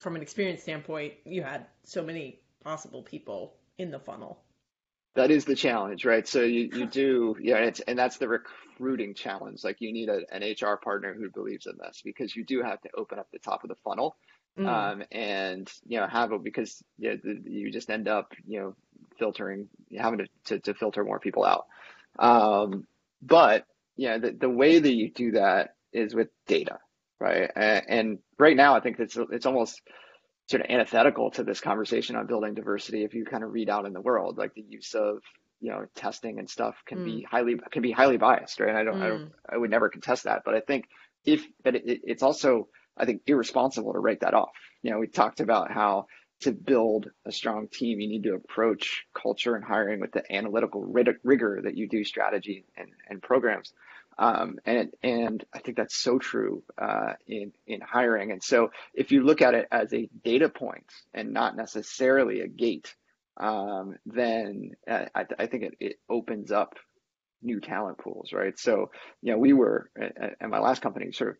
from 0.00 0.16
an 0.16 0.22
experience 0.22 0.62
standpoint, 0.62 1.14
you 1.24 1.42
had 1.42 1.66
so 1.84 2.02
many 2.02 2.40
possible 2.64 3.02
people 3.02 3.54
in 3.78 3.90
the 3.90 3.98
funnel. 3.98 4.40
That 5.14 5.30
is 5.30 5.44
the 5.44 5.56
challenge, 5.56 6.04
right? 6.04 6.26
So 6.26 6.42
you, 6.42 6.70
you 6.72 6.86
do, 6.86 7.36
yeah, 7.40 7.56
it's, 7.58 7.80
and 7.80 7.98
that's 7.98 8.18
the 8.18 8.28
recruiting 8.28 9.14
challenge. 9.14 9.64
Like 9.64 9.80
you 9.80 9.92
need 9.92 10.08
a, 10.08 10.20
an 10.32 10.42
HR 10.42 10.76
partner 10.76 11.14
who 11.14 11.30
believes 11.30 11.66
in 11.66 11.76
this 11.78 12.00
because 12.04 12.34
you 12.34 12.44
do 12.44 12.62
have 12.62 12.80
to 12.82 12.90
open 12.96 13.18
up 13.18 13.28
the 13.32 13.38
top 13.38 13.64
of 13.64 13.68
the 13.68 13.76
funnel, 13.84 14.16
mm. 14.58 14.66
um, 14.66 15.02
and 15.10 15.70
you 15.86 15.98
know 15.98 16.06
have 16.06 16.32
it 16.32 16.44
because 16.44 16.82
you, 16.98 17.20
know, 17.24 17.34
you 17.44 17.72
just 17.72 17.90
end 17.90 18.06
up 18.06 18.32
you 18.46 18.60
know 18.60 18.76
filtering, 19.18 19.68
having 19.98 20.20
to, 20.20 20.26
to, 20.44 20.58
to 20.60 20.74
filter 20.74 21.04
more 21.04 21.18
people 21.18 21.44
out. 21.44 21.66
Um, 22.18 22.86
but 23.20 23.66
yeah, 23.96 24.18
the, 24.18 24.30
the 24.30 24.48
way 24.48 24.78
that 24.78 24.94
you 24.94 25.10
do 25.10 25.32
that 25.32 25.74
is 25.92 26.14
with 26.14 26.28
data, 26.46 26.78
right? 27.18 27.50
And, 27.54 27.84
and 27.88 28.18
right 28.40 28.56
now, 28.56 28.74
I 28.74 28.80
think 28.80 28.98
it's 28.98 29.16
it's 29.30 29.46
almost 29.46 29.80
sort 30.48 30.62
of 30.62 30.70
antithetical 30.70 31.30
to 31.32 31.44
this 31.44 31.60
conversation 31.60 32.16
on 32.16 32.26
building 32.26 32.54
diversity. 32.54 33.04
If 33.04 33.14
you 33.14 33.24
kind 33.24 33.44
of 33.44 33.52
read 33.52 33.70
out 33.70 33.86
in 33.86 33.92
the 33.92 34.00
world, 34.00 34.38
like 34.38 34.54
the 34.54 34.64
use 34.68 34.94
of 34.94 35.18
you 35.60 35.70
know 35.70 35.86
testing 35.94 36.38
and 36.38 36.48
stuff 36.48 36.74
can 36.86 36.98
mm. 36.98 37.04
be 37.04 37.26
highly 37.30 37.56
can 37.70 37.82
be 37.82 37.92
highly 37.92 38.16
biased, 38.16 38.60
right? 38.60 38.74
I 38.74 38.82
don't, 38.82 38.98
mm. 38.98 39.02
I 39.02 39.08
don't 39.08 39.32
I 39.48 39.56
would 39.56 39.70
never 39.70 39.88
contest 39.88 40.24
that, 40.24 40.42
but 40.44 40.54
I 40.54 40.60
think 40.60 40.86
if 41.24 41.46
but 41.62 41.76
it, 41.76 41.84
it's 41.86 42.22
also 42.22 42.68
I 42.96 43.04
think 43.04 43.22
irresponsible 43.26 43.92
to 43.92 43.98
write 43.98 44.20
that 44.20 44.34
off. 44.34 44.50
You 44.82 44.90
know, 44.90 44.98
we 44.98 45.06
talked 45.06 45.40
about 45.40 45.70
how 45.70 46.06
to 46.40 46.52
build 46.52 47.10
a 47.26 47.32
strong 47.32 47.68
team, 47.68 48.00
you 48.00 48.08
need 48.08 48.22
to 48.22 48.34
approach 48.34 49.04
culture 49.14 49.56
and 49.56 49.64
hiring 49.64 50.00
with 50.00 50.12
the 50.12 50.32
analytical 50.34 50.82
rigor 50.82 51.60
that 51.62 51.76
you 51.76 51.86
do 51.86 52.02
strategy 52.02 52.64
and, 52.76 52.88
and 53.08 53.22
programs. 53.22 53.74
Um, 54.20 54.58
and 54.66 54.90
and 55.02 55.42
I 55.54 55.60
think 55.60 55.78
that's 55.78 55.96
so 55.96 56.18
true 56.18 56.62
uh, 56.76 57.14
in 57.26 57.52
in 57.66 57.80
hiring. 57.80 58.32
And 58.32 58.42
so 58.42 58.70
if 58.92 59.12
you 59.12 59.24
look 59.24 59.40
at 59.40 59.54
it 59.54 59.66
as 59.72 59.94
a 59.94 60.10
data 60.22 60.50
point 60.50 60.84
and 61.14 61.32
not 61.32 61.56
necessarily 61.56 62.42
a 62.42 62.46
gate, 62.46 62.94
um, 63.38 63.96
then 64.04 64.72
uh, 64.86 65.06
I, 65.14 65.24
I, 65.38 65.46
think 65.46 65.62
it, 65.62 65.74
it 65.80 65.96
opens 66.10 66.52
up 66.52 66.74
new 67.40 67.60
talent 67.60 67.96
pools, 67.96 68.34
right? 68.34 68.58
So 68.58 68.90
you 69.22 69.32
know 69.32 69.38
we 69.38 69.54
were 69.54 69.90
at, 69.98 70.36
at 70.38 70.50
my 70.50 70.58
last 70.58 70.82
company 70.82 71.12
sort 71.12 71.30
of 71.30 71.36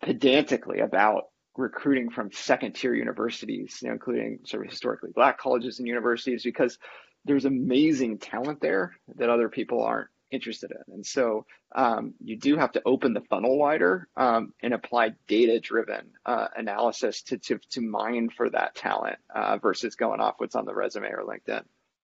pedantically 0.00 0.78
about 0.78 1.24
recruiting 1.56 2.10
from 2.10 2.30
second 2.30 2.74
tier 2.74 2.94
universities, 2.94 3.80
you 3.82 3.88
know, 3.88 3.94
including 3.94 4.38
sort 4.44 4.64
of 4.64 4.70
historically 4.70 5.10
black 5.12 5.38
colleges 5.38 5.80
and 5.80 5.88
universities, 5.88 6.44
because 6.44 6.78
there's 7.24 7.46
amazing 7.46 8.18
talent 8.18 8.60
there 8.60 8.96
that 9.16 9.28
other 9.28 9.48
people 9.48 9.82
aren't 9.82 10.08
interested 10.30 10.70
in. 10.70 10.94
And 10.94 11.06
so 11.06 11.46
um, 11.74 12.14
you 12.22 12.36
do 12.36 12.56
have 12.56 12.72
to 12.72 12.82
open 12.84 13.12
the 13.12 13.20
funnel 13.20 13.58
wider 13.58 14.08
um, 14.16 14.52
and 14.62 14.74
apply 14.74 15.14
data 15.26 15.60
driven 15.60 16.10
uh, 16.24 16.48
analysis 16.56 17.22
to, 17.22 17.38
to, 17.38 17.58
to 17.70 17.80
mine 17.80 18.30
for 18.30 18.50
that 18.50 18.74
talent 18.74 19.18
uh, 19.34 19.58
versus 19.58 19.94
going 19.96 20.20
off 20.20 20.34
what's 20.38 20.56
on 20.56 20.64
the 20.64 20.74
resume 20.74 21.08
or 21.08 21.24
LinkedIn. 21.24 21.62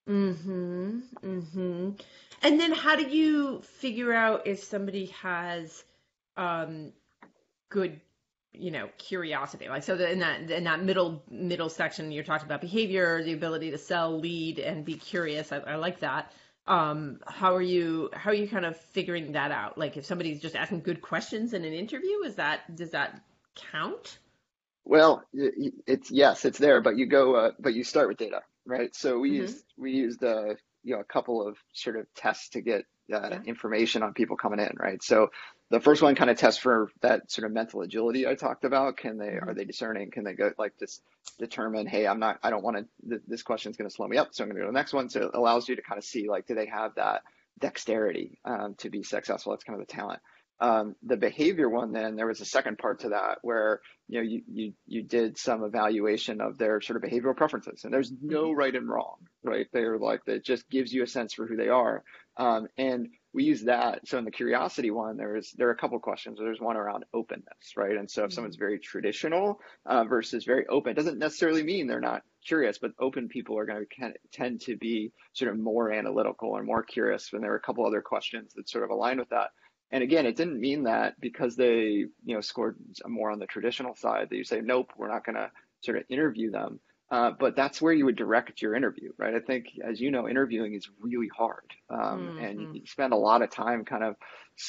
Mm-hmm. 0.09 0.99
Mm-hmm. 1.25 1.91
And 2.43 2.61
then 2.61 2.73
how 2.73 2.97
do 2.97 3.09
you 3.09 3.63
figure 3.63 4.13
out 4.13 4.47
if 4.47 4.65
somebody 4.65 5.07
has 5.23 5.85
um, 6.37 6.93
good 7.71 8.01
you 8.55 8.71
know 8.71 8.89
curiosity 8.99 9.67
like 9.69 9.83
so 9.83 9.95
in 9.95 10.19
that 10.19 10.51
in 10.51 10.65
that 10.65 10.83
middle 10.83 11.23
middle 11.31 11.71
section 11.71 12.13
you're 12.13 12.23
talking 12.23 12.45
about 12.45 12.61
behavior 12.61 13.23
the 13.25 13.33
ability 13.33 13.71
to 13.71 13.79
sell 13.79 14.19
lead 14.19 14.59
and 14.59 14.85
be 14.85 14.95
curious 14.95 15.53
i, 15.53 15.57
I 15.57 15.77
like 15.77 16.01
that 16.01 16.33
um 16.67 17.19
how 17.27 17.55
are 17.55 17.63
you 17.63 18.09
how 18.13 18.31
are 18.31 18.35
you 18.35 18.49
kind 18.49 18.65
of 18.65 18.77
figuring 18.77 19.33
that 19.33 19.51
out? 19.51 19.77
Like 19.77 19.97
if 19.97 20.05
somebody's 20.05 20.41
just 20.41 20.57
asking 20.57 20.83
good 20.83 21.03
questions 21.03 21.55
in 21.55 21.65
an 21.65 21.73
interview 21.73 22.23
is 22.25 22.37
that 22.37 22.77
does 22.77 22.91
that 22.91 23.21
count? 23.55 24.19
Well 24.85 25.25
it's 25.33 26.11
yes 26.11 26.45
it's 26.45 26.59
there 26.59 26.81
but 26.81 26.97
you 26.97 27.07
go 27.07 27.35
uh, 27.35 27.51
but 27.59 27.75
you 27.75 27.85
start 27.85 28.09
with 28.09 28.19
data 28.19 28.43
right? 28.67 28.95
So 28.95 29.19
we 29.19 29.31
mm-hmm. 29.31 29.43
used 29.43 29.65
we 29.77 29.93
used 29.93 30.23
uh 30.23 30.55
you 30.85 30.95
know 30.95 31.01
a 31.01 31.05
couple 31.05 31.47
of 31.47 31.57
sort 31.73 31.97
of 31.97 32.07
tests 32.15 32.51
to 32.51 32.61
get 32.61 32.85
uh, 33.13 33.29
yeah. 33.31 33.41
information 33.47 34.03
on 34.03 34.13
people 34.13 34.37
coming 34.37 34.61
in 34.61 34.75
right 34.79 35.03
so 35.03 35.29
the 35.73 35.81
first 35.81 36.03
one 36.03 36.15
kind 36.15 36.31
of 36.31 36.37
tests 36.37 36.61
for 36.61 36.91
that 37.01 37.31
sort 37.31 37.47
of 37.47 37.53
mental 37.53 37.81
agility 37.81 38.27
I 38.27 38.35
talked 38.35 38.65
about. 38.65 38.99
Can 38.99 39.17
they 39.17 39.29
mm-hmm. 39.29 39.49
are 39.49 39.55
they 39.55 39.65
discerning? 39.65 40.11
Can 40.11 40.23
they 40.23 40.35
go 40.35 40.53
like 40.59 40.79
just 40.79 41.03
determine, 41.39 41.87
hey, 41.87 42.07
I'm 42.07 42.21
not, 42.21 42.39
I 42.43 42.51
don't 42.51 42.63
want 42.63 42.77
to. 42.77 43.09
Th- 43.09 43.23
this 43.27 43.43
question 43.43 43.71
is 43.71 43.79
going 43.79 43.89
to 43.89 43.95
slow 43.95 44.07
me 44.07 44.19
up, 44.19 44.29
so 44.33 44.45
I'm 44.45 44.51
going 44.51 44.57
to 44.57 44.61
go 44.61 44.67
to 44.67 44.73
the 44.73 44.79
next 44.79 44.93
one. 44.93 45.09
So 45.09 45.23
it 45.23 45.31
allows 45.33 45.69
you 45.69 45.77
to 45.77 45.83
kind 45.83 45.99
of 45.99 46.05
see 46.05 46.29
like, 46.29 46.47
do 46.47 46.55
they 46.55 46.67
have 46.67 46.95
that 46.97 47.23
dexterity 47.59 48.39
um, 48.45 48.75
to 48.79 48.91
be 48.91 49.03
successful? 49.03 49.53
That's 49.53 49.65
kind 49.65 49.81
of 49.81 49.87
the 49.87 49.93
talent. 49.93 50.21
Um, 50.61 50.95
the 51.03 51.17
behavior 51.17 51.69
one, 51.71 51.93
then 51.93 52.17
there 52.17 52.27
was 52.27 52.43
a 52.43 52.45
second 52.45 52.79
part 52.79 53.01
to 53.01 53.09
that 53.09 53.39
where 53.41 53.81
you 54.09 54.19
know 54.19 54.29
you 54.29 54.43
you 54.53 54.73
you 54.87 55.03
did 55.03 55.39
some 55.39 55.65
evaluation 55.65 56.43
of 56.43 56.59
their 56.59 56.81
sort 56.83 57.03
of 57.03 57.11
behavioral 57.11 57.37
preferences, 57.37 57.83
and 57.83 57.93
there's 57.93 58.13
no 58.21 58.45
mm-hmm. 58.45 58.59
right 58.59 58.75
and 58.77 58.89
wrong, 58.89 59.17
right? 59.43 59.67
They're 59.73 59.99
like 59.99 60.25
that 60.27 60.45
just 60.45 60.69
gives 60.69 60.93
you 60.93 61.03
a 61.03 61.07
sense 61.07 61.33
for 61.33 61.47
who 61.47 61.57
they 61.57 61.69
are, 61.69 62.05
um, 62.37 62.69
and 62.79 63.09
we 63.35 63.45
use 63.45 63.63
that. 63.63 64.07
So 64.07 64.19
in 64.19 64.25
the 64.25 64.31
curiosity 64.31 64.91
one, 64.91 65.17
there's 65.17 65.53
there 65.53 65.69
are 65.69 65.73
a 65.73 65.77
couple 65.77 65.99
questions. 66.01 66.39
There's 66.39 66.61
one 66.61 66.77
around 66.77 67.05
openness, 67.15 67.77
right? 67.77 67.97
And 67.97 68.11
so 68.11 68.23
if 68.23 68.29
mm-hmm. 68.29 68.35
someone's 68.35 68.57
very 68.57 68.79
traditional 68.79 69.61
uh, 69.87 70.05
versus 70.05 70.45
very 70.45 70.67
open, 70.67 70.93
it 70.93 70.97
doesn't 70.97 71.19
necessarily 71.19 71.63
mean 71.63 71.87
they're 71.87 72.01
not 72.01 72.23
curious, 72.47 72.79
but 72.79 72.93
open 72.99 73.29
people 73.29 73.59
are 73.59 73.67
going 73.67 73.87
to 73.87 74.13
tend 74.33 74.61
to 74.63 74.77
be 74.77 75.13
sort 75.33 75.51
of 75.51 75.59
more 75.59 75.93
analytical 75.93 76.51
or 76.51 76.63
more 76.63 76.83
curious. 76.83 77.33
And 77.33 77.43
there 77.43 77.53
are 77.53 77.57
a 77.57 77.61
couple 77.61 77.87
other 77.87 78.03
questions 78.03 78.53
that 78.55 78.69
sort 78.69 78.85
of 78.85 78.91
align 78.91 79.19
with 79.19 79.31
that. 79.31 79.51
And 79.91 80.03
again, 80.03 80.27
it 80.27 80.37
didn't 80.37 80.61
mean 80.61 80.85
that 80.85 81.21
because 81.21 81.57
they 81.57 82.05
you 82.25 82.35
know 82.35 82.41
scored 82.41 82.77
more 83.07 83.31
on 83.31 83.39
the 83.39 83.47
traditional 83.47 83.95
side 83.95 84.29
that 84.31 84.37
you 84.37 84.45
say 84.45 84.61
nope, 84.61 84.93
we're 84.97 85.13
not 85.13 85.25
going 85.25 85.37
to 85.37 85.51
sort 85.83 85.99
of 85.99 86.05
interview 86.09 86.51
them. 86.51 86.81
Uh, 87.13 87.31
but 87.39 87.55
that's 87.55 87.83
where 87.83 87.93
you 87.93 88.07
would 88.07 88.17
direct 88.17 88.63
your 88.63 88.75
interview, 88.75 89.13
right? 89.19 89.35
I 89.35 89.41
think, 89.41 89.67
as 89.87 90.01
you 90.01 90.11
know, 90.11 90.27
interviewing 90.27 90.73
is 90.73 90.89
really 90.99 91.29
hard, 91.29 91.71
um, 91.91 91.99
mm-hmm. 92.01 92.39
and 92.39 92.77
you 92.77 92.87
spend 92.87 93.13
a 93.13 93.17
lot 93.17 93.43
of 93.43 93.51
time 93.51 93.85
kind 93.85 94.03
of 94.03 94.17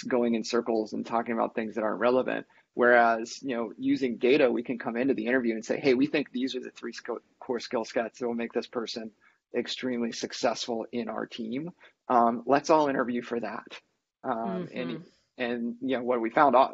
going 0.09 0.35
in 0.35 0.43
circles 0.43 0.91
and 0.91 1.05
talking 1.05 1.33
about 1.33 1.55
things 1.55 1.75
that 1.75 1.85
aren't 1.85 2.01
relevant. 2.01 2.45
Whereas, 2.73 3.41
you 3.41 3.55
know, 3.55 3.71
using 3.77 4.17
data, 4.17 4.51
we 4.51 4.61
can 4.61 4.77
come 4.77 4.97
into 4.97 5.13
the 5.13 5.25
interview 5.25 5.53
and 5.53 5.63
say, 5.63 5.79
"Hey, 5.79 5.93
we 5.93 6.05
think 6.05 6.31
these 6.31 6.53
are 6.53 6.59
the 6.59 6.71
three 6.71 6.91
core 7.39 7.61
skill 7.61 7.85
sets 7.85 8.19
that 8.19 8.27
will 8.27 8.33
make 8.33 8.51
this 8.51 8.67
person 8.67 9.11
extremely 9.55 10.11
successful 10.11 10.85
in 10.91 11.07
our 11.07 11.25
team. 11.25 11.71
Um, 12.09 12.43
let's 12.45 12.69
all 12.69 12.89
interview 12.89 13.21
for 13.21 13.39
that." 13.39 13.79
Um, 14.25 14.67
mm-hmm. 14.67 14.77
And 14.77 15.03
and 15.37 15.75
you 15.79 15.95
know 15.95 16.03
what 16.03 16.19
we 16.19 16.29
found 16.29 16.57
uh, 16.57 16.73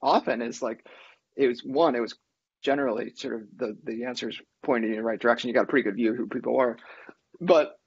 often 0.00 0.40
is 0.40 0.62
like 0.62 0.86
it 1.34 1.48
was 1.48 1.64
one, 1.64 1.96
it 1.96 2.00
was 2.00 2.14
generally 2.64 3.12
sort 3.14 3.34
of 3.34 3.42
the, 3.56 3.76
the 3.84 4.04
answers 4.04 4.40
pointing 4.64 4.90
in 4.90 4.96
the 4.96 5.02
right 5.02 5.20
direction. 5.20 5.48
You 5.48 5.54
got 5.54 5.64
a 5.64 5.66
pretty 5.66 5.84
good 5.84 5.96
view 5.96 6.10
of 6.10 6.16
who 6.16 6.26
people 6.26 6.58
are. 6.58 6.76
But 7.40 7.78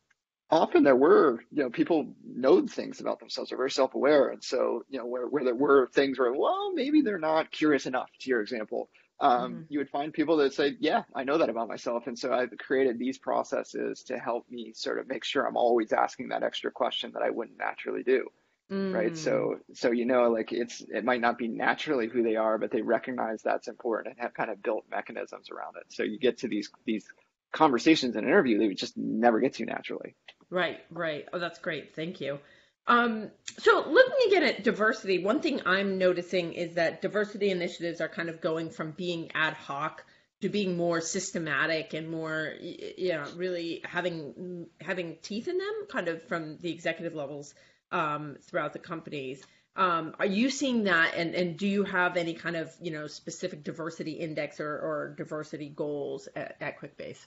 often 0.49 0.83
there 0.83 0.95
were, 0.95 1.39
you 1.51 1.63
know, 1.63 1.69
people 1.69 2.13
know 2.23 2.65
things 2.67 3.01
about 3.01 3.19
themselves, 3.19 3.51
are 3.51 3.57
very 3.57 3.71
self 3.71 3.95
aware. 3.95 4.29
And 4.29 4.43
so, 4.43 4.83
you 4.87 4.99
know, 4.99 5.05
where, 5.05 5.27
where 5.27 5.43
there 5.43 5.55
were 5.55 5.89
things 5.93 6.19
where, 6.19 6.31
well, 6.31 6.71
maybe 6.73 7.01
they're 7.01 7.17
not 7.17 7.51
curious 7.51 7.87
enough, 7.87 8.09
to 8.19 8.29
your 8.29 8.41
example, 8.41 8.89
um, 9.19 9.53
mm-hmm. 9.53 9.61
you 9.69 9.79
would 9.79 9.89
find 9.89 10.13
people 10.13 10.37
that 10.37 10.53
say, 10.53 10.75
yeah, 10.79 11.01
I 11.15 11.23
know 11.23 11.39
that 11.39 11.49
about 11.49 11.67
myself. 11.67 12.05
And 12.05 12.17
so 12.17 12.31
I've 12.31 12.55
created 12.59 12.99
these 12.99 13.17
processes 13.17 14.03
to 14.03 14.19
help 14.19 14.45
me 14.49 14.73
sort 14.75 14.99
of 14.99 15.07
make 15.07 15.23
sure 15.23 15.45
I'm 15.45 15.57
always 15.57 15.91
asking 15.91 16.29
that 16.29 16.43
extra 16.43 16.71
question 16.71 17.11
that 17.13 17.23
I 17.23 17.31
wouldn't 17.31 17.57
naturally 17.57 18.03
do. 18.03 18.27
Mm. 18.69 18.93
right 18.93 19.17
so 19.17 19.60
so 19.73 19.91
you 19.91 20.06
know 20.06 20.30
like 20.30 20.51
it's 20.51 20.82
it 20.89 21.06
might 21.06 21.21
not 21.21 21.38
be 21.38 21.47
naturally 21.47 22.10
who 22.10 22.21
they 22.21 22.36
are 22.36 22.58
but 22.58 22.69
they 22.69 22.82
recognize 22.82 23.41
that's 23.41 23.69
important 23.69 24.15
and 24.15 24.21
have 24.21 24.34
kind 24.34 24.49
of 24.49 24.62
built 24.62 24.84
mechanisms 24.91 25.49
around 25.49 25.75
it. 25.77 25.86
So 25.88 26.03
you 26.03 26.19
get 26.19 26.39
to 26.39 26.49
these 26.49 26.69
these 26.86 27.06
conversations 27.53 28.17
in 28.17 28.25
an 28.25 28.30
interview 28.30 28.58
that 28.58 28.65
you 28.65 28.75
just 28.75 28.97
never 28.97 29.39
get 29.39 29.53
to 29.56 29.65
naturally. 29.65 30.15
Right 30.49 30.80
right. 30.91 31.25
Oh 31.32 31.39
that's 31.39 31.60
great. 31.60 31.95
Thank 31.95 32.19
you. 32.19 32.39
Um, 32.88 33.32
so 33.60 33.86
looking 33.88 34.27
again 34.27 34.43
at 34.43 34.63
diversity 34.63 35.23
one 35.23 35.41
thing 35.41 35.62
i'm 35.65 35.97
noticing 35.97 36.53
is 36.53 36.75
that 36.75 37.01
diversity 37.01 37.49
initiatives 37.51 37.99
are 37.99 38.08
kind 38.08 38.30
of 38.30 38.39
going 38.39 38.69
from 38.69 38.91
being 38.91 39.30
ad 39.34 39.53
hoc 39.53 40.06
to 40.41 40.49
being 40.49 40.77
more 40.77 41.01
systematic 41.01 41.93
and 41.93 42.10
more 42.10 42.53
you 42.62 43.13
know 43.13 43.25
really 43.36 43.82
having 43.84 44.67
having 44.80 45.17
teeth 45.21 45.47
in 45.47 45.58
them 45.58 45.88
kind 45.89 46.08
of 46.08 46.23
from 46.23 46.58
the 46.62 46.71
executive 46.71 47.13
levels 47.13 47.53
um, 47.91 48.38
throughout 48.41 48.73
the 48.73 48.80
companies. 48.80 49.43
Um, 49.76 50.15
are 50.17 50.26
you 50.26 50.50
seeing 50.50 50.86
that, 50.86 51.13
and, 51.15 51.36
and 51.36 51.56
do 51.56 51.67
you 51.67 51.84
have 51.84 52.17
any 52.17 52.34
kind 52.34 52.56
of 52.56 52.73
you 52.82 52.91
know 52.91 53.06
specific 53.06 53.63
diversity 53.63 54.13
index 54.13 54.60
or, 54.60 54.71
or 54.71 55.13
diversity 55.15 55.69
goals 55.69 56.28
at, 56.36 56.58
at 56.60 56.80
QuickBase? 56.80 57.19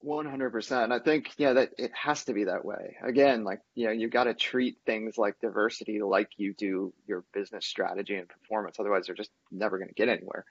One 0.00 0.26
hundred 0.26 0.50
percent. 0.50 0.92
I 0.92 0.98
think 0.98 1.30
yeah 1.38 1.54
that 1.54 1.70
it 1.78 1.90
has 1.94 2.24
to 2.26 2.34
be 2.34 2.44
that 2.44 2.66
way. 2.66 2.96
Again, 3.02 3.44
like 3.44 3.60
you 3.74 3.86
know, 3.86 3.92
you 3.92 4.10
got 4.10 4.24
to 4.24 4.34
treat 4.34 4.76
things 4.84 5.16
like 5.16 5.40
diversity 5.40 6.02
like 6.02 6.28
you 6.36 6.52
do 6.52 6.92
your 7.06 7.24
business 7.32 7.64
strategy 7.64 8.14
and 8.14 8.28
performance. 8.28 8.76
Otherwise, 8.78 9.06
they're 9.06 9.14
just 9.14 9.30
never 9.50 9.78
going 9.78 9.88
to 9.88 9.94
get 9.94 10.10
anywhere. 10.10 10.44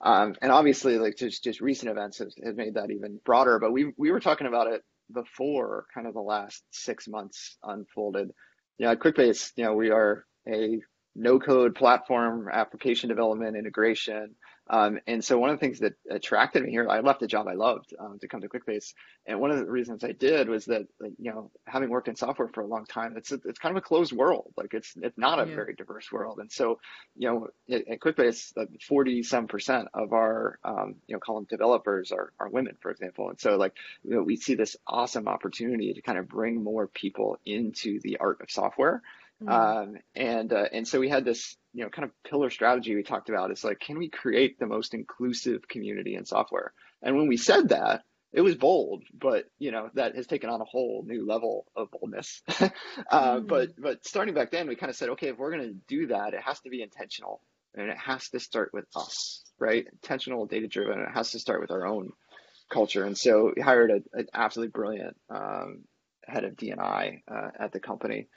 Um, 0.00 0.34
and 0.42 0.50
obviously, 0.50 0.98
like 0.98 1.16
just 1.16 1.44
just 1.44 1.60
recent 1.60 1.90
events 1.90 2.18
have, 2.18 2.32
have 2.44 2.56
made 2.56 2.74
that 2.74 2.90
even 2.90 3.20
broader. 3.24 3.60
But 3.60 3.72
we 3.72 3.92
we 3.96 4.10
were 4.10 4.20
talking 4.20 4.48
about 4.48 4.66
it 4.66 4.82
before 5.12 5.86
kind 5.94 6.06
of 6.06 6.14
the 6.14 6.20
last 6.20 6.62
six 6.70 7.08
months 7.08 7.56
unfolded. 7.62 8.30
You 8.78 8.86
know, 8.86 8.92
at 8.92 9.00
QuickBase, 9.00 9.52
you 9.56 9.64
know, 9.64 9.74
we 9.74 9.90
are 9.90 10.24
a 10.48 10.80
no 11.14 11.38
code 11.38 11.74
platform 11.74 12.48
application 12.52 13.08
development 13.08 13.56
integration 13.56 14.34
um, 14.70 15.00
and 15.08 15.22
so 15.24 15.36
one 15.36 15.50
of 15.50 15.58
the 15.58 15.66
things 15.66 15.80
that 15.80 15.94
attracted 16.08 16.62
me 16.62 16.70
here, 16.70 16.88
I 16.88 17.00
left 17.00 17.22
a 17.22 17.26
job 17.26 17.48
I 17.48 17.54
loved 17.54 17.92
um, 17.98 18.20
to 18.20 18.28
come 18.28 18.40
to 18.42 18.48
QuickBase, 18.48 18.94
and 19.26 19.40
one 19.40 19.50
of 19.50 19.58
the 19.58 19.66
reasons 19.66 20.04
I 20.04 20.12
did 20.12 20.48
was 20.48 20.66
that 20.66 20.86
you 21.18 21.32
know 21.32 21.50
having 21.66 21.90
worked 21.90 22.06
in 22.06 22.14
software 22.14 22.48
for 22.48 22.60
a 22.60 22.66
long 22.66 22.86
time, 22.86 23.16
it's 23.16 23.32
a, 23.32 23.40
it's 23.46 23.58
kind 23.58 23.76
of 23.76 23.82
a 23.82 23.84
closed 23.84 24.12
world. 24.12 24.52
Like 24.56 24.72
it's 24.72 24.94
it's 25.02 25.18
not 25.18 25.44
a 25.44 25.48
yeah. 25.48 25.56
very 25.56 25.74
diverse 25.74 26.12
world, 26.12 26.38
and 26.38 26.52
so 26.52 26.78
you 27.16 27.28
know 27.28 27.48
at, 27.68 27.88
at 27.88 28.00
QuickBase, 28.00 28.52
forty 28.86 29.24
some 29.24 29.48
percent 29.48 29.88
of 29.92 30.12
our 30.12 30.60
um, 30.62 30.94
you 31.08 31.16
know 31.16 31.20
column 31.20 31.48
developers 31.50 32.12
are 32.12 32.32
are 32.38 32.48
women, 32.48 32.76
for 32.80 32.92
example, 32.92 33.28
and 33.28 33.40
so 33.40 33.56
like 33.56 33.74
you 34.04 34.14
know, 34.14 34.22
we 34.22 34.36
see 34.36 34.54
this 34.54 34.76
awesome 34.86 35.26
opportunity 35.26 35.94
to 35.94 36.00
kind 36.00 36.18
of 36.18 36.28
bring 36.28 36.62
more 36.62 36.86
people 36.86 37.38
into 37.44 37.98
the 38.02 38.18
art 38.18 38.40
of 38.40 38.50
software 38.52 39.02
Mm. 39.42 39.50
Um, 39.50 39.96
and 40.14 40.52
uh, 40.52 40.66
and 40.72 40.86
so 40.86 41.00
we 41.00 41.08
had 41.08 41.24
this 41.24 41.56
you 41.72 41.84
know 41.84 41.90
kind 41.90 42.04
of 42.04 42.10
pillar 42.28 42.50
strategy 42.50 42.94
we 42.94 43.02
talked 43.02 43.28
about. 43.28 43.50
It's 43.50 43.64
like, 43.64 43.80
can 43.80 43.98
we 43.98 44.08
create 44.08 44.58
the 44.58 44.66
most 44.66 44.94
inclusive 44.94 45.66
community 45.68 46.14
in 46.14 46.24
software? 46.24 46.72
And 47.02 47.16
when 47.16 47.28
we 47.28 47.36
said 47.36 47.70
that, 47.70 48.02
it 48.32 48.42
was 48.42 48.54
bold, 48.54 49.02
but 49.12 49.46
you 49.58 49.72
know 49.72 49.90
that 49.94 50.14
has 50.14 50.26
taken 50.26 50.50
on 50.50 50.60
a 50.60 50.64
whole 50.64 51.04
new 51.06 51.26
level 51.26 51.66
of 51.74 51.88
boldness. 51.90 52.42
uh, 52.48 52.68
mm. 53.10 53.46
But 53.46 53.70
but 53.78 54.06
starting 54.06 54.34
back 54.34 54.50
then, 54.50 54.68
we 54.68 54.76
kind 54.76 54.90
of 54.90 54.96
said, 54.96 55.10
okay, 55.10 55.28
if 55.28 55.38
we're 55.38 55.52
going 55.52 55.68
to 55.68 55.76
do 55.88 56.08
that, 56.08 56.34
it 56.34 56.42
has 56.42 56.60
to 56.60 56.70
be 56.70 56.82
intentional, 56.82 57.40
and 57.74 57.88
it 57.88 57.98
has 57.98 58.28
to 58.30 58.40
start 58.40 58.70
with 58.72 58.84
us, 58.94 59.42
right? 59.58 59.86
Intentional, 59.90 60.46
data 60.46 60.68
driven. 60.68 61.00
It 61.00 61.12
has 61.14 61.30
to 61.32 61.38
start 61.38 61.60
with 61.60 61.70
our 61.70 61.86
own 61.86 62.12
culture. 62.70 63.04
And 63.04 63.18
so 63.18 63.52
we 63.54 63.62
hired 63.62 63.90
an 63.90 64.26
absolutely 64.32 64.70
brilliant 64.70 65.16
um, 65.28 65.80
head 66.24 66.44
of 66.44 66.56
D&I 66.56 67.22
uh, 67.28 67.50
at 67.58 67.72
the 67.72 67.80
company. 67.80 68.28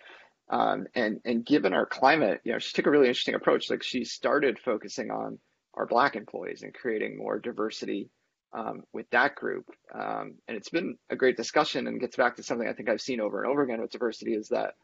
Um, 0.49 0.87
and 0.93 1.21
and 1.25 1.45
given 1.45 1.73
our 1.73 1.85
climate, 1.85 2.41
you 2.43 2.51
know, 2.51 2.59
she 2.59 2.73
took 2.73 2.85
a 2.85 2.91
really 2.91 3.07
interesting 3.07 3.35
approach. 3.35 3.69
Like 3.69 3.83
she 3.83 4.03
started 4.03 4.59
focusing 4.59 5.09
on 5.09 5.39
our 5.73 5.85
Black 5.85 6.15
employees 6.15 6.63
and 6.63 6.73
creating 6.73 7.17
more 7.17 7.39
diversity 7.39 8.09
um, 8.53 8.83
with 8.93 9.09
that 9.11 9.35
group. 9.35 9.65
Um, 9.93 10.35
and 10.47 10.57
it's 10.57 10.69
been 10.69 10.97
a 11.09 11.15
great 11.15 11.37
discussion 11.37 11.87
and 11.87 11.99
gets 11.99 12.15
back 12.15 12.35
to 12.35 12.43
something 12.43 12.67
I 12.67 12.73
think 12.73 12.89
I've 12.89 13.01
seen 13.01 13.19
over 13.19 13.41
and 13.41 13.51
over 13.51 13.63
again 13.63 13.81
with 13.81 13.91
diversity 13.91 14.33
is 14.33 14.49
that 14.49 14.75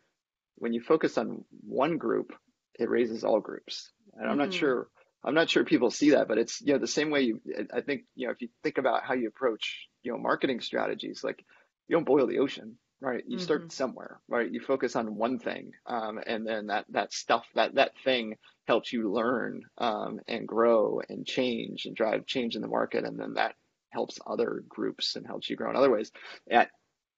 when 0.55 0.73
you 0.73 0.81
focus 0.81 1.17
on 1.17 1.43
one 1.67 1.97
group, 1.97 2.33
it 2.79 2.89
raises 2.89 3.23
all 3.23 3.39
groups. 3.39 3.91
And 4.13 4.23
I'm 4.23 4.31
mm-hmm. 4.31 4.45
not 4.45 4.53
sure 4.53 4.87
I'm 5.23 5.33
not 5.33 5.49
sure 5.49 5.65
people 5.65 5.91
see 5.91 6.11
that, 6.11 6.27
but 6.27 6.37
it's 6.37 6.61
you 6.61 6.73
know 6.73 6.79
the 6.79 6.87
same 6.87 7.09
way 7.09 7.21
you 7.21 7.41
I 7.73 7.81
think 7.81 8.03
you 8.15 8.27
know 8.27 8.31
if 8.31 8.41
you 8.41 8.49
think 8.63 8.77
about 8.77 9.03
how 9.03 9.13
you 9.13 9.27
approach 9.27 9.87
you 10.01 10.11
know 10.11 10.17
marketing 10.17 10.61
strategies, 10.61 11.23
like 11.23 11.43
you 11.87 11.95
don't 11.95 12.05
boil 12.05 12.27
the 12.27 12.39
ocean, 12.39 12.77
right? 13.01 13.23
You 13.25 13.37
mm-hmm. 13.37 13.43
start 13.43 13.71
somewhere, 13.71 14.19
right? 14.27 14.51
You 14.51 14.59
focus 14.59 14.95
on 14.95 15.15
one 15.15 15.39
thing, 15.39 15.71
um, 15.85 16.19
and 16.25 16.45
then 16.45 16.67
that 16.67 16.85
that 16.89 17.13
stuff 17.13 17.45
that 17.55 17.75
that 17.75 17.91
thing 18.03 18.35
helps 18.67 18.91
you 18.91 19.11
learn 19.11 19.63
um, 19.77 20.19
and 20.27 20.47
grow 20.47 21.01
and 21.07 21.25
change 21.25 21.85
and 21.85 21.95
drive 21.95 22.25
change 22.25 22.55
in 22.55 22.61
the 22.61 22.67
market, 22.67 23.05
and 23.05 23.19
then 23.19 23.33
that 23.35 23.55
helps 23.89 24.19
other 24.27 24.63
groups 24.67 25.15
and 25.15 25.25
helps 25.25 25.49
you 25.49 25.55
grow 25.55 25.69
in 25.69 25.75
other 25.75 25.91
ways. 25.91 26.11
And 26.49 26.67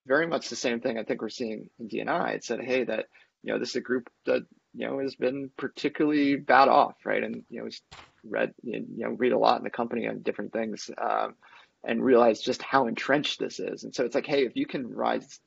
very 0.08 0.28
much 0.28 0.50
the 0.50 0.56
same 0.56 0.80
thing 0.80 0.98
I 0.98 1.04
think 1.04 1.22
we're 1.22 1.30
seeing 1.30 1.70
in 1.80 1.88
D&I. 1.88 2.32
It 2.32 2.44
said, 2.44 2.62
hey, 2.62 2.84
that 2.86 3.06
you 3.44 3.54
know 3.54 3.60
this 3.60 3.72
is 3.72 3.76
a 3.78 3.82
group 3.82 4.10
that 4.26 4.44
you 4.74 4.88
know 4.88 5.00
has 5.00 5.15
been 5.15 5.50
particularly 5.58 6.36
bad 6.36 6.67
off, 6.67 6.96
right? 7.06 7.24
And 7.24 7.44
you 7.50 7.63
know, 7.63 7.70
read 8.24 8.54
you 8.63 8.86
know 8.98 9.10
read 9.10 9.32
a 9.32 9.39
lot 9.39 9.58
in 9.58 9.63
the 9.63 9.70
company 9.70 10.08
on 10.08 10.22
different 10.22 10.54
things. 10.54 10.89
Um, 10.98 11.36
and 11.84 12.04
realize 12.04 12.39
just 12.39 12.62
how 12.62 12.86
entrenched 12.86 13.39
this 13.39 13.60
is. 13.60 13.84
And 13.84 13.96
so 13.96 14.06
it's 14.06 14.13
like, 14.13 14.28
hey, 14.28 14.46
if 14.46 14.56
you 14.56 14.67
can 14.67 14.88
rise 14.94 15.39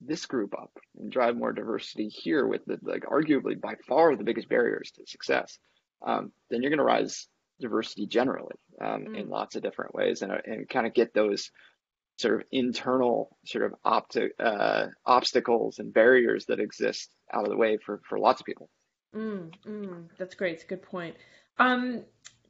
this 0.00 0.26
group 0.26 0.54
up 0.54 0.70
and 0.98 1.10
drive 1.10 1.36
more 1.36 1.52
diversity 1.52 2.08
here 2.08 2.46
with 2.46 2.64
the 2.66 2.78
like 2.82 3.04
arguably 3.04 3.60
by 3.60 3.74
far 3.88 4.14
the 4.16 4.24
biggest 4.24 4.48
barriers 4.48 4.90
to 4.92 5.06
success, 5.06 5.58
um, 6.06 6.32
then 6.50 6.62
you're 6.62 6.70
going 6.70 6.78
to 6.78 6.84
rise 6.84 7.28
diversity 7.60 8.06
generally 8.06 8.56
um, 8.80 9.06
mm. 9.06 9.18
in 9.18 9.28
lots 9.28 9.56
of 9.56 9.62
different 9.62 9.94
ways 9.94 10.22
and, 10.22 10.32
and 10.44 10.68
kind 10.68 10.86
of 10.86 10.94
get 10.94 11.14
those 11.14 11.50
sort 12.18 12.40
of 12.40 12.46
internal 12.50 13.36
sort 13.44 13.64
of 13.64 13.74
opti- 13.84 14.30
uh, 14.38 14.86
obstacles 15.04 15.78
and 15.78 15.92
barriers 15.92 16.46
that 16.46 16.60
exist 16.60 17.10
out 17.32 17.44
of 17.44 17.50
the 17.50 17.56
way 17.56 17.78
for, 17.84 18.00
for 18.08 18.18
lots 18.18 18.40
of 18.40 18.46
people. 18.46 18.68
Mm, 19.14 19.52
mm, 19.66 20.08
that's 20.18 20.34
great. 20.34 20.54
It's 20.54 20.64
a 20.64 20.66
good 20.66 20.82
point. 20.82 21.16
Um, 21.58 22.04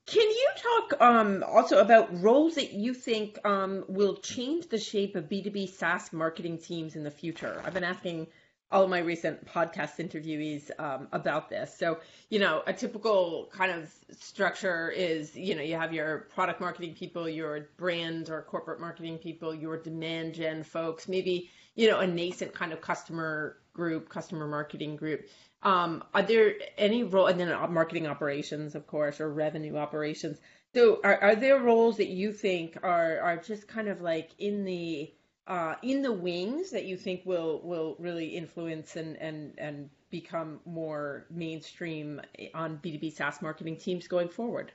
can 0.06 0.28
you 0.30 0.48
talk 0.56 1.00
um, 1.00 1.44
also 1.46 1.80
about 1.80 2.22
roles 2.22 2.54
that 2.54 2.72
you 2.72 2.94
think 2.94 3.44
um, 3.44 3.84
will 3.88 4.16
change 4.16 4.68
the 4.68 4.78
shape 4.78 5.16
of 5.16 5.24
B2B 5.24 5.68
SaaS 5.68 6.12
marketing 6.12 6.58
teams 6.58 6.94
in 6.94 7.02
the 7.02 7.10
future? 7.10 7.60
I've 7.64 7.74
been 7.74 7.84
asking 7.84 8.28
all 8.70 8.84
of 8.84 8.90
my 8.90 8.98
recent 8.98 9.44
podcast 9.46 9.96
interviewees 9.98 10.70
um, 10.80 11.08
about 11.12 11.48
this. 11.48 11.76
So, 11.76 11.98
you 12.30 12.38
know, 12.38 12.62
a 12.66 12.72
typical 12.72 13.48
kind 13.52 13.72
of 13.72 13.92
structure 14.20 14.90
is, 14.90 15.36
you 15.36 15.56
know, 15.56 15.62
you 15.62 15.76
have 15.76 15.92
your 15.92 16.28
product 16.34 16.60
marketing 16.60 16.94
people, 16.94 17.28
your 17.28 17.68
brand 17.76 18.30
or 18.30 18.42
corporate 18.42 18.80
marketing 18.80 19.18
people, 19.18 19.54
your 19.54 19.76
demand 19.76 20.34
gen 20.34 20.62
folks, 20.62 21.08
maybe, 21.08 21.50
you 21.74 21.88
know, 21.88 21.98
a 21.98 22.06
nascent 22.06 22.54
kind 22.54 22.72
of 22.72 22.80
customer 22.80 23.58
group, 23.72 24.08
customer 24.08 24.46
marketing 24.46 24.96
group. 24.96 25.26
Um, 25.66 26.05
are 26.14 26.22
there 26.22 26.55
any 26.79 27.02
role, 27.02 27.26
and 27.26 27.40
then 27.40 27.48
marketing 27.72 28.07
operations, 28.07 28.76
of 28.76 28.87
course, 28.87 29.20
or 29.20 29.33
revenue 29.33 29.76
operations. 29.76 30.38
So, 30.72 31.00
are, 31.02 31.18
are 31.20 31.35
there 31.35 31.59
roles 31.59 31.96
that 31.96 32.07
you 32.07 32.33
think 32.33 32.79
are 32.85 33.18
are 33.18 33.37
just 33.37 33.66
kind 33.66 33.88
of 33.88 34.00
like 34.00 34.31
in 34.38 34.64
the 34.64 35.12
uh, 35.48 35.74
in 35.83 36.02
the 36.02 36.12
wings 36.12 36.70
that 36.70 36.85
you 36.85 36.96
think 36.96 37.26
will 37.26 37.61
will 37.64 37.96
really 37.98 38.29
influence 38.29 38.94
and 38.94 39.16
and 39.16 39.55
and 39.59 39.90
become 40.09 40.61
more 40.66 41.26
mainstream 41.31 42.20
on 42.55 42.79
B2B 42.79 43.12
SaaS 43.16 43.42
marketing 43.42 43.76
teams 43.76 44.07
going 44.07 44.29
forward? 44.29 44.70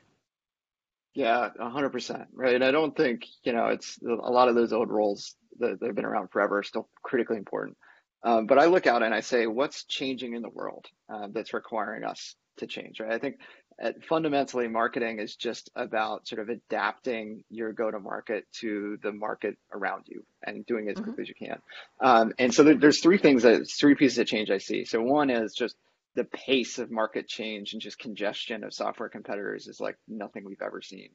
Yeah, 1.14 1.50
100%. 1.58 2.26
Right. 2.34 2.56
And 2.56 2.64
I 2.66 2.72
don't 2.72 2.96
think, 2.96 3.28
you 3.44 3.54
know, 3.54 3.68
it's 3.68 3.98
a 4.02 4.32
lot 4.32 4.50
of 4.50 4.56
those 4.56 4.74
old 4.74 4.90
roles 4.90 5.36
that, 5.60 5.78
have 5.82 5.96
been 5.96 6.06
around 6.06 6.32
forever 6.32 6.60
are 6.60 6.64
still 6.64 6.90
critically 7.02 7.38
important. 7.38 7.78
Um, 8.24 8.46
but 8.46 8.60
I 8.60 8.66
look 8.66 8.88
out 8.88 9.04
and 9.04 9.14
I 9.14 9.22
say, 9.22 9.48
what's 9.48 9.84
changing 9.86 10.34
in 10.34 10.42
the 10.42 10.50
world 10.50 10.86
uh, 11.10 11.28
that's 11.32 11.54
requiring 11.54 12.04
us 12.04 12.36
to 12.58 12.68
change, 12.68 13.00
right? 13.00 13.12
I 13.12 13.18
think 13.18 13.38
uh, 13.82 13.92
fundamentally 14.08 14.68
marketing 14.68 15.20
is 15.20 15.36
just 15.36 15.72
about 15.76 16.28
sort 16.28 16.42
of 16.42 16.50
adapting 16.50 17.44
your 17.50 17.74
go 17.74 17.90
to 17.90 18.00
market 18.00 18.46
to 18.60 18.98
the 19.02 19.12
market 19.12 19.58
around 19.74 20.04
you 20.08 20.24
and 20.46 20.66
doing 20.66 20.88
it 20.88 20.92
as 20.92 20.96
mm-hmm. 20.98 21.06
quickly 21.06 21.24
as 21.24 21.30
you 21.30 21.36
can. 21.48 21.60
Um, 22.00 22.34
and 22.38 22.54
so 22.54 22.64
there, 22.64 22.76
there's 22.76 23.00
three 23.00 23.18
things 23.18 23.44
that 23.44 23.68
three 23.68 23.96
pieces 23.96 24.20
of 24.20 24.28
change 24.28 24.52
I 24.52 24.60
see. 24.60 24.86
So 24.86 25.02
one 25.02 25.30
is 25.30 25.54
just 25.54 25.76
the 26.16 26.26
pace 26.26 26.78
of 26.78 26.92
market 26.92 27.28
change 27.28 27.74
and 27.74 27.82
just 27.82 27.98
congestion 27.98 28.64
of 28.64 28.74
software 28.74 29.10
competitors 29.10 29.68
is 29.68 29.80
like 29.80 29.98
nothing 30.08 30.44
we've 30.46 30.62
ever 30.62 30.82
seen. 30.82 31.10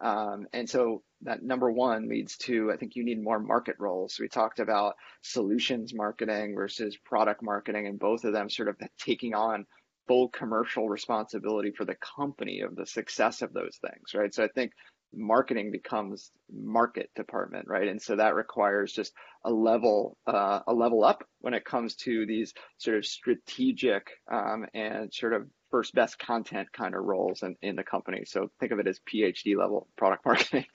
Um, 0.00 0.46
and 0.52 0.68
so 0.68 1.02
that 1.22 1.42
number 1.42 1.70
one 1.70 2.08
leads 2.08 2.36
to, 2.38 2.70
I 2.72 2.76
think 2.76 2.96
you 2.96 3.04
need 3.04 3.22
more 3.22 3.38
market 3.38 3.76
roles. 3.78 4.18
We 4.20 4.28
talked 4.28 4.58
about 4.60 4.94
solutions 5.22 5.94
marketing 5.94 6.54
versus 6.54 6.96
product 7.04 7.42
marketing, 7.42 7.86
and 7.86 7.98
both 7.98 8.24
of 8.24 8.32
them 8.32 8.50
sort 8.50 8.68
of 8.68 8.76
taking 8.98 9.34
on 9.34 9.66
full 10.06 10.28
commercial 10.28 10.88
responsibility 10.88 11.70
for 11.70 11.84
the 11.84 11.96
company 12.16 12.60
of 12.60 12.76
the 12.76 12.86
success 12.86 13.40
of 13.40 13.52
those 13.52 13.78
things, 13.80 14.14
right? 14.14 14.34
So 14.34 14.44
I 14.44 14.48
think 14.48 14.72
marketing 15.16 15.70
becomes 15.70 16.30
market 16.52 17.10
department, 17.14 17.66
right? 17.68 17.88
And 17.88 18.02
so 18.02 18.16
that 18.16 18.34
requires 18.34 18.92
just 18.92 19.12
a 19.44 19.50
level, 19.50 20.16
uh, 20.26 20.60
a 20.66 20.74
level 20.74 21.04
up 21.04 21.24
when 21.40 21.54
it 21.54 21.64
comes 21.64 21.94
to 21.96 22.26
these 22.26 22.52
sort 22.78 22.98
of 22.98 23.06
strategic 23.06 24.08
um, 24.30 24.66
and 24.74 25.12
sort 25.12 25.32
of 25.34 25.46
first 25.74 25.92
best 25.92 26.20
content 26.20 26.72
kind 26.72 26.94
of 26.94 27.02
roles 27.02 27.42
in, 27.42 27.56
in 27.60 27.74
the 27.74 27.82
company. 27.82 28.22
So 28.26 28.48
think 28.60 28.70
of 28.70 28.78
it 28.78 28.86
as 28.86 29.00
PhD 29.00 29.56
level 29.56 29.88
product 29.96 30.24
marketing. 30.26 30.66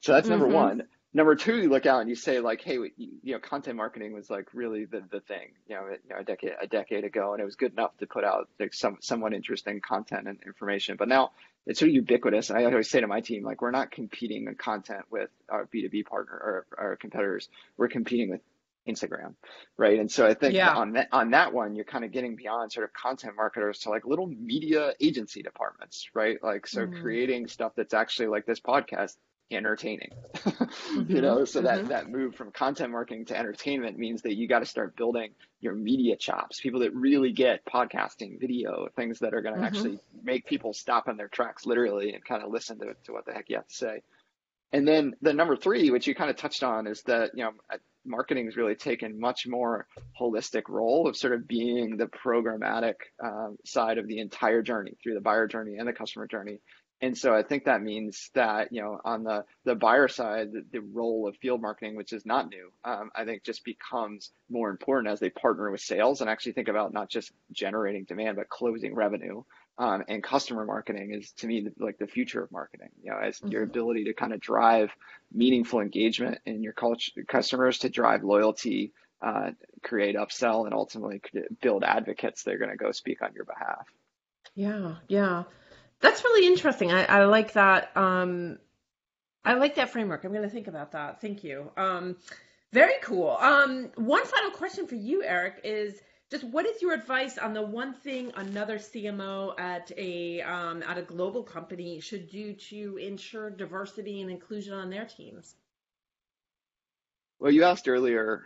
so 0.00 0.12
that's 0.12 0.26
number 0.26 0.46
mm-hmm. 0.46 0.54
one. 0.54 0.82
Number 1.16 1.36
two, 1.36 1.56
you 1.56 1.68
look 1.68 1.86
out 1.86 2.00
and 2.00 2.08
you 2.08 2.16
say 2.16 2.40
like, 2.40 2.60
hey, 2.60 2.78
you 2.96 3.32
know, 3.32 3.38
content 3.38 3.76
marketing 3.76 4.12
was 4.12 4.28
like 4.28 4.48
really 4.52 4.86
the, 4.86 5.04
the 5.08 5.20
thing, 5.20 5.52
you 5.68 5.76
know, 5.76 5.82
you 5.86 6.10
know, 6.10 6.16
a 6.18 6.24
decade 6.24 6.50
a 6.60 6.66
decade 6.66 7.04
ago, 7.04 7.32
and 7.32 7.40
it 7.40 7.44
was 7.44 7.54
good 7.54 7.70
enough 7.70 7.96
to 7.98 8.08
put 8.08 8.24
out 8.24 8.48
like 8.58 8.74
some 8.74 8.98
somewhat 9.00 9.32
interesting 9.32 9.80
content 9.80 10.26
and 10.26 10.40
information. 10.44 10.96
But 10.98 11.06
now 11.06 11.30
it's 11.64 11.78
so 11.78 11.86
ubiquitous, 11.86 12.50
and 12.50 12.58
I 12.58 12.64
always 12.64 12.90
say 12.90 13.00
to 13.00 13.06
my 13.06 13.20
team, 13.20 13.44
like, 13.44 13.62
we're 13.62 13.70
not 13.70 13.92
competing 13.92 14.48
in 14.48 14.56
content 14.56 15.04
with 15.08 15.30
our 15.48 15.66
B 15.66 15.82
two 15.82 15.88
B 15.88 16.02
partner 16.02 16.32
or 16.34 16.66
our 16.76 16.96
competitors. 16.96 17.48
We're 17.76 17.86
competing 17.86 18.30
with 18.30 18.40
Instagram, 18.88 19.34
right? 19.76 19.98
And 19.98 20.10
so 20.10 20.26
I 20.26 20.34
think 20.34 20.54
yeah. 20.54 20.74
on 20.74 20.92
that 20.92 21.08
on 21.12 21.30
that 21.30 21.52
one, 21.52 21.74
you're 21.74 21.84
kind 21.84 22.04
of 22.04 22.12
getting 22.12 22.36
beyond 22.36 22.72
sort 22.72 22.84
of 22.84 22.92
content 22.92 23.34
marketers 23.36 23.80
to 23.80 23.90
like 23.90 24.04
little 24.04 24.26
media 24.26 24.92
agency 25.00 25.42
departments, 25.42 26.08
right? 26.14 26.42
Like 26.42 26.66
so 26.66 26.82
mm-hmm. 26.82 27.00
creating 27.00 27.48
stuff 27.48 27.72
that's 27.76 27.94
actually 27.94 28.28
like 28.28 28.46
this 28.46 28.60
podcast 28.60 29.16
entertaining 29.50 30.08
mm-hmm. 30.34 31.12
you 31.12 31.20
know 31.20 31.44
so 31.44 31.60
mm-hmm. 31.60 31.66
that 31.66 31.88
that 31.88 32.10
move 32.10 32.34
from 32.34 32.50
content 32.50 32.90
marketing 32.90 33.26
to 33.26 33.36
entertainment 33.36 33.98
means 33.98 34.22
that 34.22 34.34
you 34.34 34.48
got 34.48 34.60
to 34.60 34.66
start 34.66 34.96
building 34.96 35.30
your 35.60 35.74
media 35.74 36.16
chops 36.16 36.60
people 36.60 36.80
that 36.80 36.94
really 36.94 37.30
get 37.30 37.64
podcasting 37.66 38.40
video 38.40 38.88
things 38.96 39.18
that 39.18 39.34
are 39.34 39.42
going 39.42 39.54
to 39.54 39.60
mm-hmm. 39.60 39.66
actually 39.66 39.98
make 40.22 40.46
people 40.46 40.72
stop 40.72 41.08
in 41.08 41.16
their 41.18 41.28
tracks 41.28 41.66
literally 41.66 42.14
and 42.14 42.24
kind 42.24 42.42
of 42.42 42.50
listen 42.50 42.78
to, 42.78 42.94
to 43.04 43.12
what 43.12 43.26
the 43.26 43.32
heck 43.32 43.48
you 43.48 43.56
have 43.56 43.68
to 43.68 43.74
say 43.74 44.02
and 44.72 44.88
then 44.88 45.14
the 45.20 45.34
number 45.34 45.56
three 45.56 45.90
which 45.90 46.06
you 46.06 46.14
kind 46.14 46.30
of 46.30 46.36
touched 46.36 46.62
on 46.62 46.86
is 46.86 47.02
that 47.02 47.30
you 47.34 47.44
know 47.44 47.52
marketing 48.04 48.46
has 48.46 48.56
really 48.56 48.74
taken 48.74 49.18
much 49.18 49.46
more 49.46 49.86
holistic 50.20 50.62
role 50.68 51.08
of 51.08 51.16
sort 51.16 51.34
of 51.34 51.46
being 51.48 51.96
the 51.96 52.06
programmatic 52.06 52.94
um, 53.22 53.56
side 53.64 53.98
of 53.98 54.06
the 54.06 54.18
entire 54.18 54.62
journey 54.62 54.92
through 55.02 55.14
the 55.14 55.20
buyer 55.20 55.46
journey 55.46 55.76
and 55.78 55.88
the 55.88 55.92
customer 55.92 56.26
journey. 56.26 56.60
And 57.04 57.18
so 57.18 57.34
I 57.34 57.42
think 57.42 57.64
that 57.64 57.82
means 57.82 58.30
that, 58.32 58.72
you 58.72 58.80
know, 58.80 58.98
on 59.04 59.24
the, 59.24 59.44
the 59.64 59.74
buyer 59.74 60.08
side, 60.08 60.52
the, 60.52 60.64
the 60.72 60.80
role 60.80 61.28
of 61.28 61.36
field 61.36 61.60
marketing, 61.60 61.96
which 61.96 62.14
is 62.14 62.24
not 62.24 62.48
new, 62.48 62.72
um, 62.82 63.10
I 63.14 63.26
think 63.26 63.44
just 63.44 63.62
becomes 63.62 64.30
more 64.48 64.70
important 64.70 65.12
as 65.12 65.20
they 65.20 65.28
partner 65.28 65.70
with 65.70 65.82
sales 65.82 66.22
and 66.22 66.30
actually 66.30 66.52
think 66.52 66.68
about 66.68 66.94
not 66.94 67.10
just 67.10 67.30
generating 67.52 68.04
demand, 68.04 68.36
but 68.36 68.48
closing 68.48 68.94
revenue. 68.94 69.42
Um, 69.76 70.04
and 70.08 70.22
customer 70.22 70.64
marketing 70.64 71.12
is 71.12 71.32
to 71.32 71.46
me 71.46 71.66
like 71.78 71.98
the 71.98 72.06
future 72.06 72.40
of 72.44 72.52
marketing 72.52 72.90
you 73.02 73.10
know 73.10 73.18
as 73.18 73.38
mm-hmm. 73.38 73.48
your 73.48 73.64
ability 73.64 74.04
to 74.04 74.14
kind 74.14 74.32
of 74.32 74.38
drive 74.38 74.92
meaningful 75.32 75.80
engagement 75.80 76.38
in 76.46 76.62
your 76.62 76.74
culture, 76.74 77.10
customers 77.26 77.80
to 77.80 77.88
drive 77.88 78.22
loyalty 78.22 78.92
uh, 79.20 79.50
create 79.82 80.14
upsell 80.14 80.66
and 80.66 80.74
ultimately 80.74 81.20
build 81.60 81.82
advocates 81.82 82.44
that 82.44 82.54
are 82.54 82.58
going 82.58 82.70
to 82.70 82.76
go 82.76 82.92
speak 82.92 83.20
on 83.20 83.32
your 83.34 83.46
behalf. 83.46 83.88
Yeah, 84.54 84.96
yeah, 85.08 85.42
that's 86.00 86.24
really 86.24 86.46
interesting. 86.46 86.92
I, 86.92 87.04
I 87.04 87.24
like 87.24 87.52
that. 87.54 87.96
Um, 87.96 88.58
I 89.44 89.54
like 89.54 89.74
that 89.76 89.90
framework. 89.90 90.24
I'm 90.24 90.32
going 90.32 90.42
to 90.42 90.48
think 90.48 90.68
about 90.68 90.92
that. 90.92 91.20
Thank 91.20 91.44
you. 91.44 91.70
Um, 91.76 92.16
very 92.72 92.94
cool. 93.02 93.36
Um, 93.40 93.90
one 93.96 94.24
final 94.24 94.50
question 94.50 94.86
for 94.86 94.96
you, 94.96 95.22
Eric, 95.22 95.60
is 95.62 96.00
just 96.30 96.44
what 96.44 96.66
is 96.66 96.82
your 96.82 96.92
advice 96.92 97.38
on 97.38 97.54
the 97.54 97.62
one 97.62 97.92
thing 97.92 98.32
another 98.36 98.78
CMO 98.78 99.58
at 99.60 99.92
a 99.96 100.40
um, 100.42 100.82
at 100.82 100.98
a 100.98 101.02
global 101.02 101.42
company 101.42 102.00
should 102.00 102.28
do 102.30 102.54
to 102.54 102.96
ensure 102.96 103.50
diversity 103.50 104.22
and 104.22 104.30
inclusion 104.30 104.74
on 104.74 104.90
their 104.90 105.04
teams? 105.04 105.54
Well, 107.38 107.52
you 107.52 107.64
asked 107.64 107.88
earlier, 107.88 108.44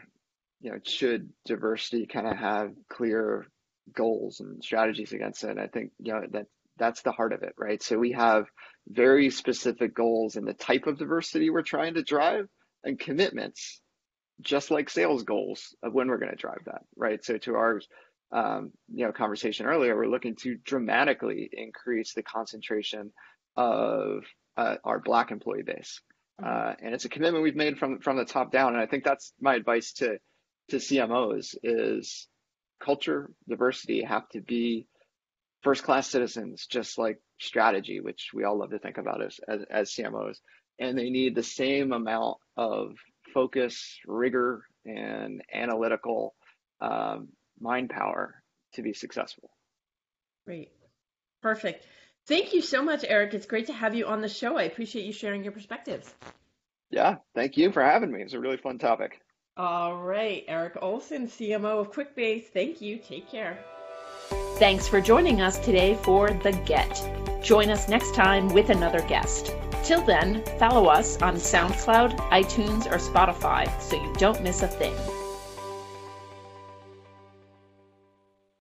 you 0.60 0.72
know, 0.72 0.78
should 0.82 1.30
diversity 1.44 2.06
kind 2.06 2.26
of 2.26 2.36
have 2.36 2.72
clear 2.90 3.46
goals 3.94 4.40
and 4.40 4.62
strategies 4.62 5.12
against 5.12 5.44
it? 5.44 5.50
And 5.50 5.60
I 5.60 5.68
think 5.68 5.92
you 5.98 6.12
know 6.12 6.22
that 6.32 6.46
that's 6.78 7.02
the 7.02 7.12
heart 7.12 7.32
of 7.32 7.42
it, 7.42 7.54
right? 7.58 7.82
So 7.82 7.98
we 7.98 8.12
have 8.12 8.46
very 8.88 9.30
specific 9.30 9.94
goals 9.94 10.36
in 10.36 10.44
the 10.44 10.54
type 10.54 10.86
of 10.86 10.98
diversity 10.98 11.50
we're 11.50 11.62
trying 11.62 11.94
to 11.94 12.02
drive 12.02 12.46
and 12.84 12.98
commitments 12.98 13.80
just 14.40 14.70
like 14.70 14.88
sales 14.88 15.24
goals 15.24 15.74
of 15.82 15.92
when 15.92 16.08
we're 16.08 16.18
going 16.18 16.30
to 16.30 16.36
drive 16.36 16.62
that, 16.66 16.82
right? 16.96 17.24
So 17.24 17.38
to 17.38 17.54
our 17.54 17.80
um, 18.30 18.72
you 18.92 19.06
know 19.06 19.12
conversation 19.12 19.66
earlier, 19.66 19.96
we're 19.96 20.06
looking 20.06 20.36
to 20.42 20.56
dramatically 20.64 21.48
increase 21.52 22.14
the 22.14 22.22
concentration 22.22 23.12
of 23.56 24.24
uh, 24.56 24.76
our 24.84 25.00
Black 25.00 25.30
employee 25.30 25.62
base, 25.62 26.00
mm-hmm. 26.40 26.48
uh, 26.48 26.74
and 26.82 26.94
it's 26.94 27.04
a 27.04 27.08
commitment 27.08 27.42
we've 27.42 27.56
made 27.56 27.78
from 27.78 28.00
from 28.00 28.16
the 28.16 28.24
top 28.24 28.52
down. 28.52 28.74
And 28.74 28.82
I 28.82 28.86
think 28.86 29.04
that's 29.04 29.32
my 29.40 29.54
advice 29.54 29.92
to 29.94 30.18
to 30.70 30.76
CMOs 30.76 31.56
is 31.62 32.28
culture 32.80 33.30
diversity 33.48 34.04
have 34.04 34.28
to 34.30 34.40
be 34.40 34.86
first 35.62 35.82
class 35.82 36.08
citizens, 36.08 36.66
just 36.66 36.98
like 36.98 37.20
strategy, 37.40 38.00
which 38.00 38.30
we 38.34 38.44
all 38.44 38.58
love 38.58 38.70
to 38.70 38.78
think 38.78 38.98
about 38.98 39.22
as, 39.22 39.40
as, 39.48 39.60
as 39.70 39.90
CMOs. 39.90 40.38
And 40.78 40.96
they 40.96 41.10
need 41.10 41.34
the 41.34 41.42
same 41.42 41.92
amount 41.92 42.38
of 42.56 42.92
focus, 43.34 43.98
rigor, 44.06 44.64
and 44.84 45.42
analytical 45.52 46.34
um, 46.80 47.28
mind 47.60 47.90
power 47.90 48.42
to 48.74 48.82
be 48.82 48.92
successful. 48.92 49.50
Great. 50.46 50.70
Perfect. 51.42 51.84
Thank 52.26 52.52
you 52.52 52.62
so 52.62 52.82
much, 52.82 53.04
Eric. 53.06 53.34
It's 53.34 53.46
great 53.46 53.66
to 53.66 53.72
have 53.72 53.94
you 53.94 54.06
on 54.06 54.20
the 54.20 54.28
show. 54.28 54.56
I 54.56 54.64
appreciate 54.64 55.04
you 55.04 55.12
sharing 55.12 55.42
your 55.42 55.52
perspectives. 55.52 56.12
Yeah, 56.90 57.16
thank 57.34 57.56
you 57.56 57.72
for 57.72 57.82
having 57.82 58.12
me. 58.12 58.22
It's 58.22 58.34
a 58.34 58.40
really 58.40 58.56
fun 58.56 58.78
topic. 58.78 59.20
All 59.56 59.96
right, 59.96 60.44
Eric 60.46 60.78
Olson, 60.80 61.26
CMO 61.26 61.80
of 61.80 61.92
QuickBase. 61.92 62.44
Thank 62.52 62.80
you. 62.80 62.98
Take 62.98 63.30
care. 63.30 63.64
Thanks 64.58 64.88
for 64.88 65.00
joining 65.00 65.40
us 65.40 65.56
today 65.60 65.94
for 65.94 66.30
The 66.30 66.50
Get. 66.66 67.40
Join 67.44 67.70
us 67.70 67.88
next 67.88 68.12
time 68.16 68.48
with 68.48 68.70
another 68.70 69.02
guest. 69.02 69.54
Till 69.84 70.04
then, 70.04 70.42
follow 70.58 70.86
us 70.86 71.22
on 71.22 71.36
SoundCloud, 71.36 72.16
iTunes, 72.30 72.86
or 72.86 72.98
Spotify 72.98 73.70
so 73.80 73.94
you 73.94 74.12
don't 74.14 74.42
miss 74.42 74.62
a 74.62 74.66
thing. 74.66 74.96